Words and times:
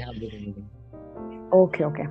हाँ 0.00 0.12
okay 1.60 1.84
okay. 1.84 2.02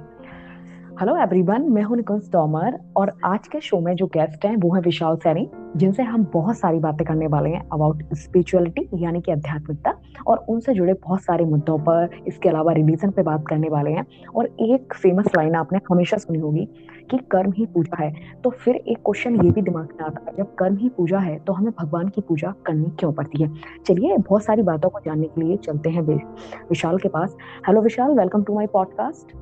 hello 1.01 1.17
everyone 1.17 1.61
मैं 1.61 1.83
हूँ 1.83 1.97
निकुंज 1.97 2.31
तोमर 2.31 2.79
और 2.97 3.11
आज 3.25 3.47
के 3.47 3.61
शो 3.61 3.79
में 3.79 3.95
जो 3.95 4.05
गेस्ट 4.05 4.45
हैं 4.45 4.55
वो 4.55 4.73
हैं 4.75 4.81
विशाल 4.81 5.15
सैनी। 5.15 5.49
जिनसे 5.77 6.03
हम 6.03 6.23
बहुत 6.33 6.57
सारी 6.57 6.79
बातें 6.79 7.05
करने 7.07 7.27
वाले 7.27 7.49
हैं 7.49 7.61
अबाउट 7.73 8.13
स्पिरिचुअलिटी 8.13 8.87
यानी 9.03 9.21
कि 9.21 9.31
आध्यात्मिकता 9.31 9.93
और 10.27 10.45
उनसे 10.49 10.73
जुड़े 10.73 10.93
बहुत 10.93 11.21
सारे 11.21 11.45
मुद्दों 11.45 11.77
पर 11.79 12.09
इसके 12.27 12.49
अलावा 12.49 12.73
रिलीजन 12.73 13.11
पे 13.11 13.23
बात 13.23 13.43
करने 13.47 13.69
वाले 13.69 13.91
हैं। 13.91 14.05
और 14.35 14.45
एक 14.61 14.93
फ़ेमस 14.93 15.27
लाइन 15.37 15.55
आपने 15.55 15.79
हमेशा 15.91 16.17
सुनी 16.17 16.39
होगी 16.39 16.65
कि 17.11 17.17
कर्म 17.31 17.51
ही 17.51 17.65
पूजा 17.65 18.03
है। 18.03 18.11
तो 18.43 18.49
फिर 18.49 18.75
एक 18.75 18.97
क्वेश्चन 18.97 19.35
ये 19.45 19.51
भी 19.51 19.61
दिमाग 19.61 19.89
में 19.91 20.05
आता 20.05 20.25
है 20.27 20.35
जब 20.37 20.53
कर्म 20.55 20.77
ही 20.77 20.89
पूजा 20.89 21.19
है 21.19 21.37
तो 21.39 21.53
हमें 21.53 21.71
भगवान 21.79 22.09
की 22.09 22.21
पूजा 22.21 22.53
करनी 22.65 22.91
क्यों 22.99 23.11
पड़ती 23.13 23.43
है? 23.43 23.51
चलिए 23.87 24.17
बहुत 24.17 24.43
सारी 24.43 24.61
बातों 24.63 24.89
को 24.89 24.99
जानने 25.05 25.27
के 25.27 25.41
लिए 25.41 25.57
चलते 25.59 25.89
हैं 25.89 26.01
विशाल 26.01 26.97
के 26.97 27.09
पास। 27.09 27.37
Hello 27.67 27.81
Vishal 27.81 28.17
welcome 28.19 28.43
to 28.43 28.55
my 28.55 28.67
podcast 28.73 29.35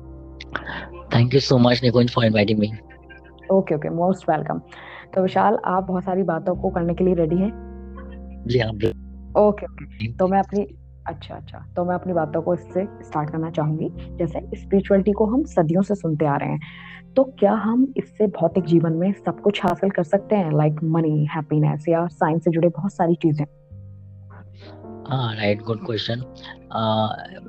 thank 1.14 1.34
you 1.34 1.40
so 1.40 1.58
much 1.58 1.80
Nikunj 1.84 2.14
for 2.14 2.24
inviting 2.24 2.58
me 2.58 2.72
okay 3.52 3.74
okay 3.74 3.88
most 3.90 4.28
welcome 4.30 4.60
तो 5.14 5.22
विशाल 5.22 5.58
आप 5.66 5.84
बहुत 5.84 6.04
सारी 6.04 6.22
बातों 6.24 6.54
को 6.56 6.70
करने 6.70 6.94
के 6.94 7.04
लिए 7.04 7.14
रेडी 7.14 7.36
हैं? 7.36 7.50
जी 8.46 8.58
हाँ 8.58 8.70
ओके 8.70 9.66
ओके 9.66 10.12
तो 10.12 10.26
मैं 10.26 10.38
अपनी 10.38 10.66
अच्छा 11.06 11.34
अच्छा। 11.34 11.58
तो 11.76 11.84
मैं 11.84 11.94
अपनी 11.94 12.12
बातों 12.12 12.42
को 12.42 12.54
इससे 12.54 12.84
स्टार्ट 13.02 13.30
करना 13.30 13.50
चाहूँगी। 13.50 13.88
जैसे 14.18 14.40
स्पिरिचुअलिटी 14.56 15.12
को 15.12 15.26
हम 15.26 15.42
सदियों 15.48 15.82
से 15.82 15.94
सुनते 15.94 16.26
आ 16.26 16.36
रहे 16.36 16.48
हैं 16.48 17.14
तो 17.16 17.24
क्या 17.38 17.52
हम 17.52 17.86
इससे 17.96 18.26
भौतिक 18.30 18.64
जीवन 18.64 18.92
में 18.92 19.12
सब 19.14 19.40
कुछ 19.40 19.64
हासिल 19.64 19.90
कर 19.90 20.02
सकते 20.02 20.36
हैं? 20.36 20.52
लाइक 20.52 20.82
मनी 20.84 21.26
हैप्पीनेस 21.26 21.84
या 21.88 22.06
साइंस 22.06 22.44
से 22.44 22.50
जुड़े 22.50 22.68
बहुत 22.68 22.92
सारी 22.92 23.14
चीज़ें। 23.14 23.44
हाँ 25.08 25.34
राइट 25.36 25.62
गुड 25.62 25.84
क्वेश्चन 25.86 26.20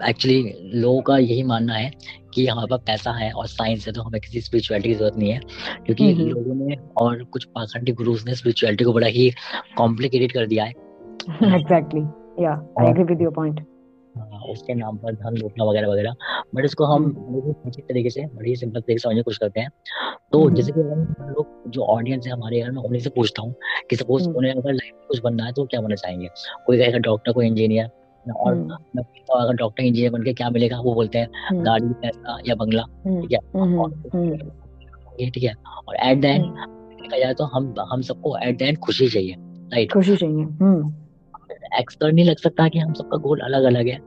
एक्चुअली 0.09 0.71
लोगों 0.73 1.01
का 1.01 1.17
यही 1.17 1.43
मानना 1.43 1.73
है 1.73 1.91
कि 2.33 2.47
हमारे 2.47 2.67
पास 2.67 2.79
पैसा 2.79 3.11
है 3.11 3.31
और 3.31 3.47
साइंस 3.47 3.87
है 3.87 3.93
तो 3.93 4.01
हमें 4.01 4.21
किसी 4.21 4.41
स्पिरिचुअलिटी 4.41 4.89
की 4.89 4.95
ज़रूरत 4.95 5.15
नहीं 5.17 5.31
है। 5.31 5.39
क्योंकि 5.85 6.11
हम्म, 6.11 6.21
हम्म। 6.21 6.29
लोगों 6.29 6.67
ने 6.67 6.75
और 6.97 7.23
कुछ 7.23 7.43
पाखंडी 7.43 7.91
गुरुज 7.91 8.25
ने 8.27 8.35
स्पिरिचुअलिटी 8.35 8.83
को 8.83 8.93
बड़ा 8.93 9.07
ही 9.07 9.31
कॉम्प्लिकेटेड 9.77 10.31
कर 10.31 10.47
दिया 10.47 10.63
है। 10.63 10.71
Exactly 11.43 12.01
yeah 12.45 12.73
I 12.79 12.87
agree 12.87 13.03
with 13.03 13.21
your 13.21 13.33
point 13.33 13.67
उसके 14.49 14.73
नाम 14.73 14.97
पर 14.97 15.13
धन 15.13 15.37
लूटना 15.37 15.63
वगैरह 15.63 15.87
वगैरह। 15.87 16.15
बट 16.55 16.65
इसको 16.65 16.85
हम 16.85 17.03
हम्म। 17.03 17.53
अच्छी 17.65 17.81
तरीके 17.81 18.09
से 18.09 18.21
बड़ी 18.21 18.55
सिंपल 18.55 18.79
तरीके 18.79 18.99
से 18.99 19.03
समझने 19.03 19.19
की 19.19 19.23
कोशिश 19.23 19.37
करते 19.37 19.59
हैं। 19.59 19.69
तो 20.31 20.49
जैसे 20.49 20.71
कि 20.71 20.79
हम 20.79 21.15
लोग 21.29 21.71
जो 21.71 21.81
ऑडियंस 21.81 22.27
है 22.27 22.33
हमारे 22.33 22.63
में 22.63 22.81
उन्हीं 22.83 23.01
से 23.01 23.09
पूछता 23.09 23.41
हूँ 23.41 23.55
कि 23.89 23.95
सपोज़ 23.95 24.29
उन्हें 24.29 24.51
अगर 24.51 24.73
लाइफ 24.73 24.93
में 24.95 25.05
कुछ 25.07 25.21
बनना 25.21 25.45
है 25.45 25.53
तो 25.53 25.65
क्या 25.65 25.81
बनना 25.81 25.95
चाहेंगे? 25.95 26.27
कोई 26.65 26.77
कहेगा 26.77 26.97
डॉक्टर 26.97 27.31
कोई 27.31 27.47
इंजीनियर 27.47 27.89
और 28.29 28.55
मैं 28.95 29.03
अगर 29.39 29.53
डॉक्टर 29.55 29.83
इंजीनियर 29.83 30.11
बनके 30.11 30.33
क्या 30.33 30.49
मिलेगा 30.49 30.79
वो 30.79 30.93
बोलते 30.93 31.17
हैं 31.17 31.27
गाड़ी 31.65 31.87
पैसा 31.87 32.37
या 32.47 32.55
बंगला 32.55 32.83
ठीक 33.21 33.31
है? 33.31 33.39
ठीक 35.29 35.43
है? 35.43 35.53
और 35.87 35.95
एट 35.95 36.21
द 36.21 36.25
एंड 36.25 36.43
देखा 37.01 37.17
जाए 37.17 37.33
तो 37.33 37.43
हम 37.43 37.73
हम 37.91 38.01
सबको 38.01 38.37
एट 38.37 38.57
द 38.59 38.61
एंड 38.61 38.77
खुशी 38.77 39.07
चाहिए 39.07 39.35
राइट 39.73 39.91
खुशी 39.93 40.15
चाहिए 40.15 40.43
एक्सपर्ट 41.79 42.15
नहीं 42.15 42.25
लग 42.25 42.37
सकता 42.37 42.67
कि 42.67 42.79
हम 42.79 42.93
सबका 42.93 43.17
गोल 43.17 43.39
अलग 43.39 43.63
अलग 43.63 43.87
है 43.87 43.99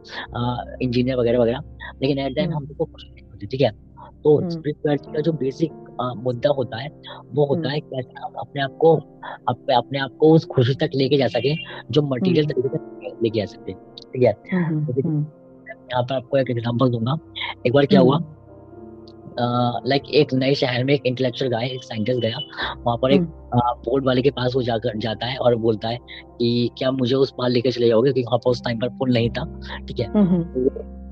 इंजीनियर 0.83 1.17
वगैरह 1.17 1.39
वगैरह 1.39 1.61
लेकिन 2.03 2.19
एट 2.19 2.35
द 2.35 2.39
एंड 2.39 2.53
हम 2.53 2.67
सबको 2.67 2.85
खुशी 2.85 3.09
चाहिए 3.09 3.47
ठीक 3.47 3.61
है? 3.61 3.84
तो 4.25 4.51
स्पिरिचुअलिटी 4.51 5.13
का 5.13 5.21
जो 5.21 5.33
बेसिक 5.33 5.73
मुद्दा 6.17 6.51
होता 6.51 6.77
है 6.77 6.89
वो 7.35 7.47
होता 7.47 7.71
है 7.71 7.81
कैसे 7.81 8.21
हम 8.23 8.33
अपने 8.39 8.63
आप 8.63 8.77
को 8.81 8.95
अपने 9.77 9.99
आप 9.99 10.17
को 10.21 10.33
उस 10.33 10.45
खुशी 10.45 10.75
तक 10.75 10.91
लेके 10.95 11.17
जा 11.17 11.27
सके 11.27 11.55
जो 11.91 12.03
मटेरियल 12.03 12.47
तरीके 12.47 12.69
से 12.69 13.11
लेके 13.23 13.39
जा 13.41 13.45
सकते 13.45 13.73
ठीक 13.73 14.23
है? 14.23 14.35
यहाँ 15.93 16.03
पर 16.03 16.15
आपको 16.15 16.39
एक 16.39 16.51
एग्जांपल 16.51 16.91
दूँगा। 16.91 17.17
एक 17.67 17.73
बार 17.73 17.87
क्या 17.87 18.01
हुआ 18.01 18.19
लाइक 19.39 20.03
uh, 20.03 20.11
एक 20.11 20.35
नए 20.35 20.55
शहर 20.55 20.85
में 20.85 20.95
एक 20.95 21.07
इंटेलेक्चुअल 21.07 21.51
गाय 21.51 21.67
एक 21.67 21.85
साइंटिस्ट 21.85 22.21
गया 22.21 22.39
वहाँ 22.85 22.97
पर 22.97 23.13
एक 23.13 23.23
बोर्ड 23.87 24.07
वाले 24.07 24.23
के 24.23 24.31
पास 24.31 24.53
वो 24.57 24.63
जाकर 24.63 24.99
जाता 24.99 25.27
है 25.27 25.37
और 25.37 25.57
बोलता 25.57 25.89
है 25.89 25.99
कि 26.39 26.71
क्या 26.79 26.91
मुझे 26.91 27.15
उस 27.17 27.31
पार 27.39 27.51
लेकर 27.51 27.71
चले 27.71 27.89
जाओगे? 27.89 28.13
क्योंकि 28.13 28.23
वहाँ 28.23 28.39
पर 28.39 28.51
उस 28.51 28.63
टाइम 28.65 28.79
पर 28.79 28.89
पुल 28.89 29.13
नहीं 29.13 29.31
था। 29.31 29.45
ठीक 29.89 30.01
है? 30.01 30.07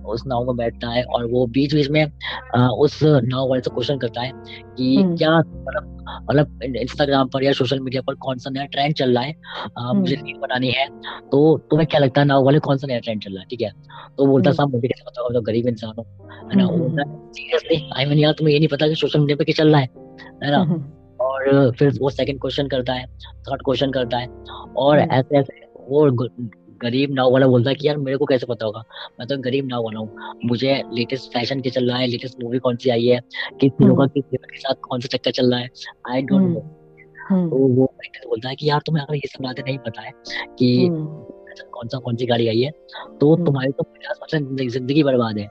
उस 0.05 0.23
नाव 0.27 0.45
में 0.45 0.57
बैठता 0.57 0.89
है 0.89 1.03
और 1.05 1.27
वो 1.27 1.47
बीच 1.47 1.75
बीच 1.75 1.91
में 1.91 2.05
आ, 2.57 2.69
उस 2.69 2.99
नाव 3.03 3.49
वाले 3.49 3.63
से 3.63 3.71
क्वेश्चन 3.71 3.99
करता 3.99 4.21
है 4.21 4.33
कि 4.77 4.97
हम्म। 4.97 5.17
क्या 5.17 5.39
मतलब 5.39 5.89
मतलब 6.31 6.63
इंस्टाग्राम 6.63 7.29
पर 7.29 7.45
या 7.45 7.53
सोशल 7.53 7.81
मीडिया 7.81 8.03
पर 8.03 8.15
कौन 8.15 8.39
सा 8.39 8.51
नया 8.51 8.65
ट्रेंड 8.65 8.95
चल 8.95 9.15
रहा 9.15 9.25
है? 9.25 9.35
आ, 9.79 9.93
मुझे 9.93 10.15
रील 10.15 10.33
हम्म। 10.33 10.41
बनानी 10.41 10.71
है 10.71 10.89
तो 11.31 11.59
तुम्हें 11.71 11.87
क्या 11.87 12.01
लगता 12.01 12.21
है 12.21 12.27
नाव 12.27 12.45
वाले 12.45 12.59
कौन 12.59 12.77
सा 12.77 12.87
नया 12.87 12.99
ट्रेंड 12.99 13.23
चल 13.23 13.33
रहा 13.33 13.41
है? 13.41 13.47
ठीक 13.51 13.61
है 13.61 13.71
तो 14.19 14.27
बोलता 14.27 14.51
हम्म। 14.51 14.57
साहब 14.57 14.75
मुझे 14.75 14.89
कैसे 14.89 15.05
पता 15.05 15.23
होगा 15.23 15.35
तो 15.35 15.41
गरीब 15.41 15.67
इंसान 15.67 15.95
हो। 15.99 16.07
है 16.51 16.57
ना 16.57 17.05
सीरियसली 17.33 17.91
आई 17.97 18.05
मीन 18.05 18.19
यार 18.19 18.33
तुम्हें 18.33 18.55
ये 18.55 18.59
नहीं 18.59 18.69
पता 18.69 18.89
कि 18.89 18.95
सोशल 18.95 19.21
मीडिया 19.21 19.37
पे 19.37 19.45
क्या 19.45 19.65
चल 19.65 19.71
रहा 19.71 19.81
है? 19.81 19.89
है 20.45 20.51
ना 20.51 20.89
और 21.21 21.71
फिर 21.71 21.99
वो 22.01 22.11
सेकंड 22.11 22.41
क्वेश्चन 22.41 22.69
करता 22.69 22.93
है 22.93 23.07
थर्ड 23.49 23.63
क्वेश्चन 23.65 23.91
करता 23.91 24.19
है 24.19 24.29
और 24.77 24.99
ऐसे 24.99 25.39
ऐसे 25.39 25.61
वो 25.89 26.07
गरीब 26.82 27.12
नाव 27.15 27.32
वाला 27.32 27.47
बोलता 27.47 27.70
है 27.70 27.75
कि 27.76 27.88
यार 27.88 27.97
मेरे 27.97 28.16
को 28.16 28.26
कैसे 28.26 28.47
पता 28.47 28.66
होगा? 28.66 28.82
मैं 29.20 29.26
तो 29.28 29.37
गरीब 29.38 29.66
नाव 29.66 29.84
वाला 29.84 30.00
हूँ। 30.00 30.38
मुझे 30.44 30.82
लेटेस्ट 30.93 31.32
फ़ैशन 31.32 31.60
के 31.60 31.70
चल 31.70 31.88
रहा 31.91 31.98
है 31.98 32.06
लेटेस्ट 32.06 32.43
मूवी 32.43 32.59
कौन 32.59 32.76
सी 32.76 32.91
आई 32.91 33.06
है? 33.06 33.20
किस 33.60 33.72
हीरो 33.81 33.94
का 33.94 34.06
किस 34.06 34.25
के 34.34 34.59
साथ 34.59 34.75
कौन 34.82 35.00
सा 35.00 35.16
चक्कर 35.16 35.31
चल 35.31 35.50
रहा 35.50 35.60
है? 35.60 35.69
आई 36.10 36.22
डोंट 36.22 36.48
नो 36.48 36.60
तो 37.31 37.56
वो 37.56 37.87
बोलता 38.26 38.48
है 38.48 38.54
कि 38.56 38.69
यार 38.69 38.81
तुम्हें 38.87 39.04
अगर 39.04 39.15
ये 39.15 39.28
सब 39.28 39.44
बातें 39.44 39.62
नहीं 39.62 39.78
पता 39.78 40.03
है 40.03 40.12
कि 40.59 40.87
हम्म। 40.87 41.66
कौन 41.72 41.88
सा 41.88 41.98
कौन 41.98 42.16
सी 42.16 42.26
गाड़ी 42.26 42.48
आई 42.48 42.60
है 42.60 42.71
तो 43.21 43.34
हम्म। 43.34 43.44
तुम्हारी 43.44 43.72
तो 43.72 43.82
पचास 43.82 44.19
परसेंट 44.21 44.60
ज़िंदगी 44.71 45.03
बर्बाद 45.03 45.38
है 45.38 45.48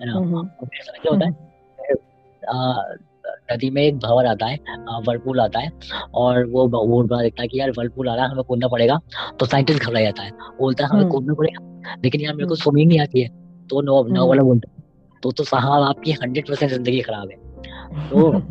है 0.00 0.06
ना? 0.06 0.12
हम्म, 0.12 0.48
क्या 0.64 1.10
होता 1.10 1.26
है? 1.26 1.32
नदी 3.52 3.70
में 3.70 3.82
एक 3.82 3.98
भंवर 3.98 4.26
आता 4.26 4.46
है 4.46 4.58
वर्लपूल 5.06 5.40
आता 5.40 5.60
है 5.60 5.70
और 6.14 6.44
वो 6.46 6.66
बहुत 6.68 7.06
बड़ा 7.06 7.22
देखता 7.22 7.42
है 7.42 7.48
कि 7.48 7.60
यार 7.60 7.70
वर्लपूल 7.70 8.08
आ 8.08 8.14
रहा 8.14 8.24
है 8.24 8.30
हमें 8.30 8.44
कूदना 8.44 8.68
पड़ेगा 8.68 9.00
तो 9.40 9.46
साइंटिस्ट 9.46 9.82
घबरा 9.82 10.00
जाता 10.00 10.22
है 10.22 10.30
बोलता 10.58 10.84
है 10.84 10.90
हमें 10.90 11.00
हम्म। 11.00 11.12
कूदना 11.12 11.34
पड़ेगा 11.34 11.96
लेकिन 12.04 12.20
यार 12.20 12.34
मेरे 12.34 12.48
को 12.48 12.54
स्विमिंग 12.54 12.84
हम्म। 12.84 12.88
नहीं 12.88 13.00
आती 13.00 13.20
है। 13.20 13.28
तो 13.70 13.80
नो 13.80 14.02
नो 14.02 14.20
हम्म। 14.20 14.28
वाला 14.28 14.42
बोलता 14.42 14.70
है 14.70 14.82
तो 15.22 15.30
तो 15.30 15.44
साहब 15.44 15.82
आपकी 15.82 16.12
हंड्रेड 16.12 16.48
परसेंट 16.48 16.72
ज़िंदगी 16.72 17.00
खराब 17.00 17.30
है। 17.30 17.36
तो 18.10 18.42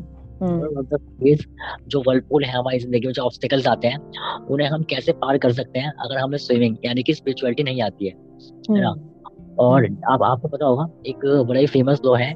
जो 1.90 2.04
वर्लपूल 2.08 2.44
है 2.44 2.52
हमारी 2.52 2.80
ज़िंदगी 2.80 3.08
में 3.08 3.14
जो 3.14 3.24
ऑब्स्टिकल्स 3.24 3.68
आते 3.68 3.88
हैं 3.88 3.98
उन्हें 4.46 4.68
हम 4.68 4.84
कैसे 4.84 5.12
पार 5.12 5.38
कर 5.38 5.52
सकते 5.52 5.80
हैं 5.80 5.92
अगर 6.00 6.18
हमें 6.18 6.38
स्विमिंग 6.38 6.78
यानी 6.86 7.04
कि 7.04 7.14
स्पिरिचुअलिटी 7.14 7.64
नहीं 7.64 7.82
आती 7.82 8.08
है 8.08 8.14
ना? 8.70 8.94
और 9.60 9.86
आप 10.10 10.24
आपको 10.24 10.48
पता 10.48 10.66
होगा 10.66 10.88
एक 11.06 11.26
बड़ा 11.48 11.60
ही 11.60 11.68
फ़ेमस 11.68 12.00
दो 12.00 12.14
है 12.14 12.32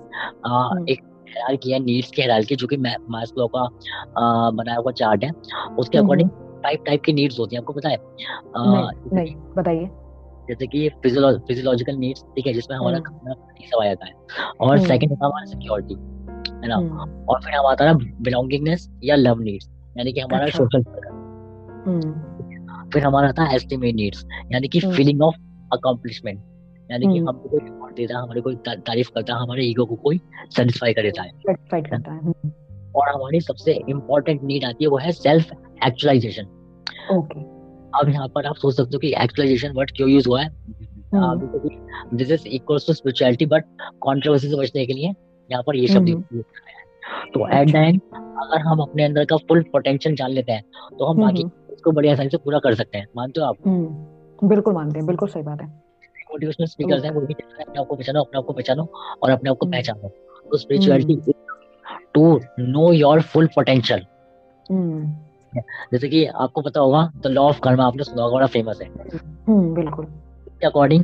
आ, 0.45 0.69
एक 0.89 1.01
हायरार्की 1.27 1.71
है 1.71 1.79
नीड्स 1.79 2.11
की 2.11 2.21
हायरार्की 2.21 2.55
जो 2.55 2.67
कि 2.67 2.77
मास्लो 2.77 3.47
का 3.55 3.67
बनाया 4.51 4.77
हुआ 4.77 4.91
चार्ट 4.91 5.23
है। 5.23 5.31
उसके 5.79 5.97
अकॉर्डिंग 5.97 6.29
टाइप 6.63 6.83
टाइप 6.85 7.01
की 7.03 7.13
नीड्स 7.13 7.39
होती 7.39 7.55
हैं 7.55 7.61
आपको 7.61 7.73
पता 7.73 7.89
है? 7.89 7.97
नहीं, 7.99 8.89
नहीं 9.13 9.35
बताइए। 9.57 9.89
जैसे 10.49 10.67
कि 10.67 10.89
फिजियोलॉजिकल 10.89 11.95
नीड्स 11.95 12.21
ठीक 12.23 12.47
है 12.47 12.53
जिसमें 12.53 12.77
हमारा 12.77 12.97
हम्म। 12.97 13.17
खाना 13.17 13.33
सब 13.61 13.81
आ 13.81 13.85
जाता 13.85 14.05
है। 14.05 14.13
और 14.61 14.77
सेकंड 14.79 15.09
होता 15.09 15.25
है 15.25 15.31
हमारा 15.31 15.45
सिक्योरिटी 15.45 15.93
है 16.61 16.67
ना? 16.67 16.75
हम्म। 16.75 17.25
और 17.25 17.41
फिर 17.41 17.53
हमारा 17.53 17.71
आता 17.71 17.85
है 17.85 18.21
बिलोंगिंगनेस 18.21 18.89
या 19.03 19.15
लव 19.15 19.39
नीड्स 19.39 19.69
यानी 19.97 20.13
कि 20.13 20.19
हमारा 20.19 20.45
सोशल 20.47 20.83
अच्छा। 20.83 21.09
हम्म। 21.87 22.89
फिर 22.89 23.03
हमारा 23.03 23.27
आता 23.27 23.43
है 23.43 23.55
एस्टिमेट 23.55 23.95
नीड्स 23.95 24.25
यानी 24.51 24.67
कि 24.67 24.79
फीलिंग 24.79 25.21
ऑफ़ 25.21 25.35
अकम्पलिशमेंट 25.73 26.43
यानी 26.91 27.13
कि 27.13 27.19
हमको 27.19 27.49
कोई 27.49 27.59
रिवॉर्ड 27.59 27.95
देता 27.95 28.17
है 28.17 28.21
हमारी 28.23 28.41
कोई 28.41 28.55
तारीफ़ 28.65 29.09
करता 29.15 29.33
है 29.33 29.41
हमारे 29.41 29.63
ईगो 29.65 29.85
को 29.85 29.95
कोई 29.95 30.19
सेटिस्फाई 30.49 30.93
कर 30.93 31.01
देता 31.01 31.23
है। 31.23 31.31
है 31.73 32.17
हम्म। 32.17 32.51
और 32.95 33.09
हमारी 33.09 33.39
सबसे 33.41 33.73
इम्पोर्टेंट 33.89 34.43
नीड 34.43 34.65
आती 34.65 34.83
है 34.83 34.89
वो 34.89 34.97
है 34.97 35.11
सेल्फ 35.11 35.51
एक्चुअलाइजेशन 35.87 36.43
ओके 37.11 37.39
अब 37.99 38.09
यहाँ 38.09 38.27
पर 38.27 38.45
आप 38.45 38.55
सोच 38.55 38.75
सकते 38.75 38.95
हो 38.95 38.99
कि 38.99 39.07
एक्चुअलाइजेशन 39.07 39.71
वर्ड 39.71 39.91
क्यों 39.91 40.09
यूज़ 40.09 40.27
हुआ 40.27 40.41
है? 40.41 40.49
This 42.13 42.31
is 42.31 42.47
equals 42.47 42.87
to 42.87 42.93
spirituality 42.93 43.45
but 43.45 43.63
controversy 43.81 44.49
से 44.49 44.55
बचने 44.55 44.85
के 44.85 44.93
लिए 44.93 45.13
यहाँ 45.49 45.63
पर 45.63 45.75
ये 45.75 45.87
शब्द 45.87 46.09
यूज़ 46.09 46.23
हम्म। 46.31 46.41
तो 47.33 47.47
एट 47.57 47.71
द 47.71 47.75
एंड 47.75 48.01
अगर 48.15 48.61
हम 48.61 48.79
अपने 48.79 49.03
अंदर 49.03 49.25
का 49.25 49.37
फुल 49.37 49.61
पोटेंशियल 49.61 50.15
जान 50.15 50.31
लेते 50.31 50.51
हैं 50.51 50.63
तो 50.99 51.05
हम 51.05 51.21
बाकी 51.21 51.43
इसको 51.73 51.91
बड़ी 51.91 52.09
आसानी 52.09 52.29
से 52.29 52.37
पूरा 52.37 52.59
कर 52.59 52.75
सकते 52.75 52.97
हैं। 52.97 53.07
मानते 53.15 53.41
हो 53.41 53.47
आप? 53.47 53.55
हम्म। 53.67 54.47
बिल्कुल 54.47 54.73
मानते 54.73 54.99
हैं 54.99 55.07
बिल्कुल 55.07 55.29
सही 55.29 55.43
बात 55.43 55.61
है। 55.61 55.86
मोटिवेशनल 56.31 56.67
स्पीकर्स 56.67 57.03
हैं 57.03 57.11
वो 57.11 57.21
भी 57.21 57.33
कहते 57.33 57.53
हैं 57.53 57.65
अपने 57.65 57.81
आप 57.81 57.87
को 57.87 57.95
पहचानो 57.95 58.21
अपने 58.21 58.37
आप 58.39 58.45
को 58.45 58.53
पहचानो 58.53 58.83
और 59.23 59.31
अपने 59.31 59.49
आप 59.49 59.57
को 59.57 59.65
हम्म। 59.65 59.75
पहचानो। 59.75 60.09
तो 60.45 60.57
spirituality 60.57 61.33
to 62.13 62.39
know 62.59 62.91
your 62.93 63.21
full 63.23 63.47
potential 63.55 64.05
जैसे 65.93 66.07
कि 66.09 66.25
आपको 66.25 66.61
पता 66.61 66.79
होगा 66.79 67.09
द 67.23 67.27
लॉ 67.27 67.43
ऑफ़ 67.43 67.59
कर्मा 67.63 67.85
आपने 67.85 68.03
सुना 68.03 68.23
होगा 68.23 68.35
बड़ा 68.35 68.47
फ़ेमस 68.47 68.79
है। 68.81 68.87
हम्म, 68.87 69.73
बिल्कुल। 69.73 70.05
According 70.65 71.03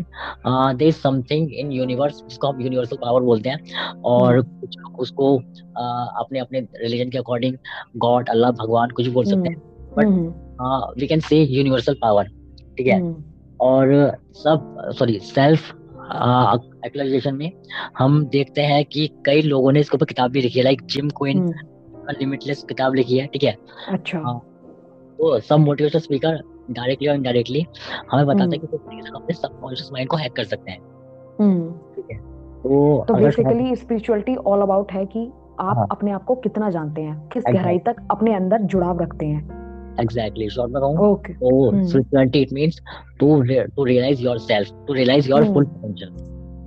there 0.78 0.88
is 0.88 0.96
something 0.96 1.54
in 1.54 1.72
universe 1.72 2.24
जिसको 2.24 2.48
हम 2.48 2.62
यूनिवर्सल 2.62 2.98
पावर 3.02 3.22
बोलते 3.22 3.50
हैं 3.50 4.00
और 4.02 4.38
हम्म। 4.38 4.60
कुछ 4.60 4.78
लोग 4.78 5.00
उसको 5.00 5.36
uh, 5.36 6.08
अपने 6.20 6.40
अपने 6.40 6.60
रिलीजन 6.60 7.10
के 7.10 7.18
अकॉर्डिंग 7.18 7.58
गॉड 7.98 8.30
अल्लाह 8.30 8.52
भगवान 8.62 8.90
कुछ 8.90 9.08
बोल 9.10 9.26
सकते 9.26 9.50
हैं। 9.50 9.62
But 9.98 11.00
we 11.00 11.08
can 11.08 11.20
say 11.20 11.44
universal 11.44 11.94
power 12.02 12.28
ठीक 12.78 12.88
है? 12.88 13.00
और 13.64 14.18
सब 14.34 14.92
सॉरी 14.98 15.20
सेल्फ 15.20 15.72
एक्चुअलाइजेशन 16.86 17.36
में 17.36 17.52
हम 17.98 18.26
देखते 18.26 18.62
हैं 18.62 18.84
कि 18.86 19.08
कई 19.26 19.42
लोगों 19.42 19.72
ने 19.72 19.80
इसके 19.80 19.98
ऊपर 19.98 20.06
किताब 20.06 20.32
भी 20.32 20.42
लिखी 20.42 20.60
है। 20.60 20.64
लाइक 20.64 20.82
जिम 20.86 21.10
क्वीन 21.10 21.54
लिमिटलेस 22.12 22.64
किताब 22.64 22.96
लिखी 22.96 23.18
है 23.18 23.28
ठीक 23.28 23.44
है? 23.44 23.56
अच्छा। 23.90 24.20
हाँ, 24.20 24.40
तो 25.20 25.40
सब 25.40 25.60
मोटिवेशनल 25.60 26.02
स्पीकर 26.02 26.42
डायरेक्टली 26.72 27.08
और 27.08 27.16
इनडायरेक्टली 27.16 27.66
हमें 28.12 28.26
बताते 28.26 28.44
हैं 28.44 28.60
कि 28.60 28.68
किस 28.68 28.80
तरीके 28.80 29.02
से 29.02 29.16
अपने 29.16 29.36
सबकॉन्शियस 29.36 29.90
माइंड 29.94 30.10
को 30.10 30.18
हैक 30.18 30.34
कर 30.34 30.44
सकते 30.44 30.72
हैं। 30.72 30.80
ठीक 31.96 32.06
है? 32.12 32.18
तो 32.64 33.06
तो 33.08 33.14
बेसिकली 33.14 33.76
स्पिरिचुअलिटी 33.76 34.36
ऑल 34.36 34.62
अबाउट 34.62 34.92
है 34.92 35.06
कि 35.06 35.26
आप 35.60 35.78
हाँ. 35.78 35.88
अपने 35.92 36.12
आप 36.12 36.24
को 36.24 36.36
कितना 36.36 36.70
जानते 36.70 37.02
हैं 37.02 37.30
किस 37.30 37.44
गहराई 37.50 37.80
तक 37.80 38.08
अपने 38.12 38.34
अंदर 38.36 38.62
जुड़ाव 38.62 39.02
रखते 39.02 39.26
हैं। 39.26 39.63
एग्जैक्टली 40.00 40.50
शॉर्ट 40.50 40.72
में 40.72 40.82
कहूँ 40.82 41.12
ओके 41.12 41.34
तो 41.34 41.72
spirituality 41.88 42.42
it 42.42 42.54
means 42.54 42.82
to 43.20 43.42
to 43.76 43.84
realise 43.84 44.22
yourself 44.22 44.86
to 44.88 44.94
realise 44.94 45.30
your 45.30 45.54
full 45.54 45.66
potential 45.66 46.10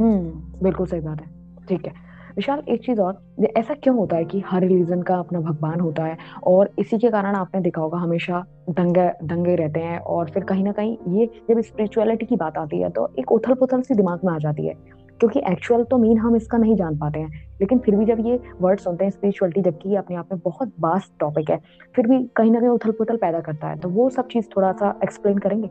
hmm 0.01 0.63
बिल्कुल 0.63 0.87
सही 0.87 1.01
बात 1.01 1.21
है। 1.21 1.35
ठीक 1.69 1.87
है। 1.87 1.93
विशाल 2.37 2.63
एक 2.69 2.85
चीज़ 2.85 3.01
और 3.01 3.47
ऐसा 3.59 3.75
क्यों 3.75 3.97
होता 3.97 4.17
है 4.17 4.25
कि 4.25 4.43
हर 4.47 4.61
रिलीजन 4.61 5.03
का 5.03 5.15
अपना 5.17 5.41
भगवान 5.41 5.81
होता 5.81 6.05
है 6.05 6.17
और 6.47 6.71
इसी 6.79 6.99
के 6.99 7.11
कारण 7.11 7.37
आपने 7.37 7.61
देखा 7.61 7.81
होगा 7.81 7.99
हमेशा 7.99 8.45
दंगे 8.71 9.09
दंगे 9.27 9.55
रहते 9.57 9.81
हैं 9.81 9.99
और 9.99 10.31
फिर 10.31 10.45
कहीं 10.45 10.65
ना 10.65 10.73
कहीं 10.73 10.97
ये 11.19 11.27
जब 11.51 11.61
स्पिरिचुअलिटी 11.61 12.27
की 12.27 12.37
बात 12.37 12.59
आती 12.59 12.81
है 12.81 12.91
तो 12.91 13.09
एक 13.19 13.33
उथल 13.33 13.55
पुथल 13.55 13.81
सी 13.81 13.95
दिमाग 13.95 14.21
में 14.25 14.33
आ 14.33 14.39
जाती 14.39 14.67
है 14.67 14.75
क्योंकि 15.21 15.41
एक्चुअल 15.51 15.85
तो 15.85 15.99
मीन 15.99 16.19
हम 16.19 16.37
इसका 16.37 16.59
नहीं 16.59 16.75
जान 16.77 16.97
पाते 16.99 17.21
हैं। 17.21 17.45
लेकिन 17.61 17.79
फिर 17.79 17.97
भी 17.97 18.05
जब 18.05 18.27
ये 18.27 18.41
वर्ड 18.61 18.81
सुनते 18.81 19.05
हैं 19.05 19.11
स्पिरिचुअलिटी 19.11 19.61
जबकि 19.61 19.89
ये 19.89 19.97
अपने 19.97 20.17
आप 20.17 20.29
में 20.33 20.41
बहुत 20.45 20.73
बास्ट 20.81 21.13
टॉपिक 21.21 21.51
है 21.51 21.61
फिर 21.97 22.07
भी 22.07 22.23
कहीं 22.37 22.51
ना 22.51 22.61
कहीं 22.61 22.71
उथल 22.71 22.91
पुथल 22.91 23.17
पैदा 23.17 23.41
करता 23.41 23.69
है। 23.69 23.79
तो 23.79 23.89
वो 23.89 24.11
सब 24.11 24.29
चीज़ 24.29 24.47
थोड़ा 24.57 24.73
सा 24.73 24.99
एक्सप्लेन 25.05 25.39
करेंगे? 25.39 25.69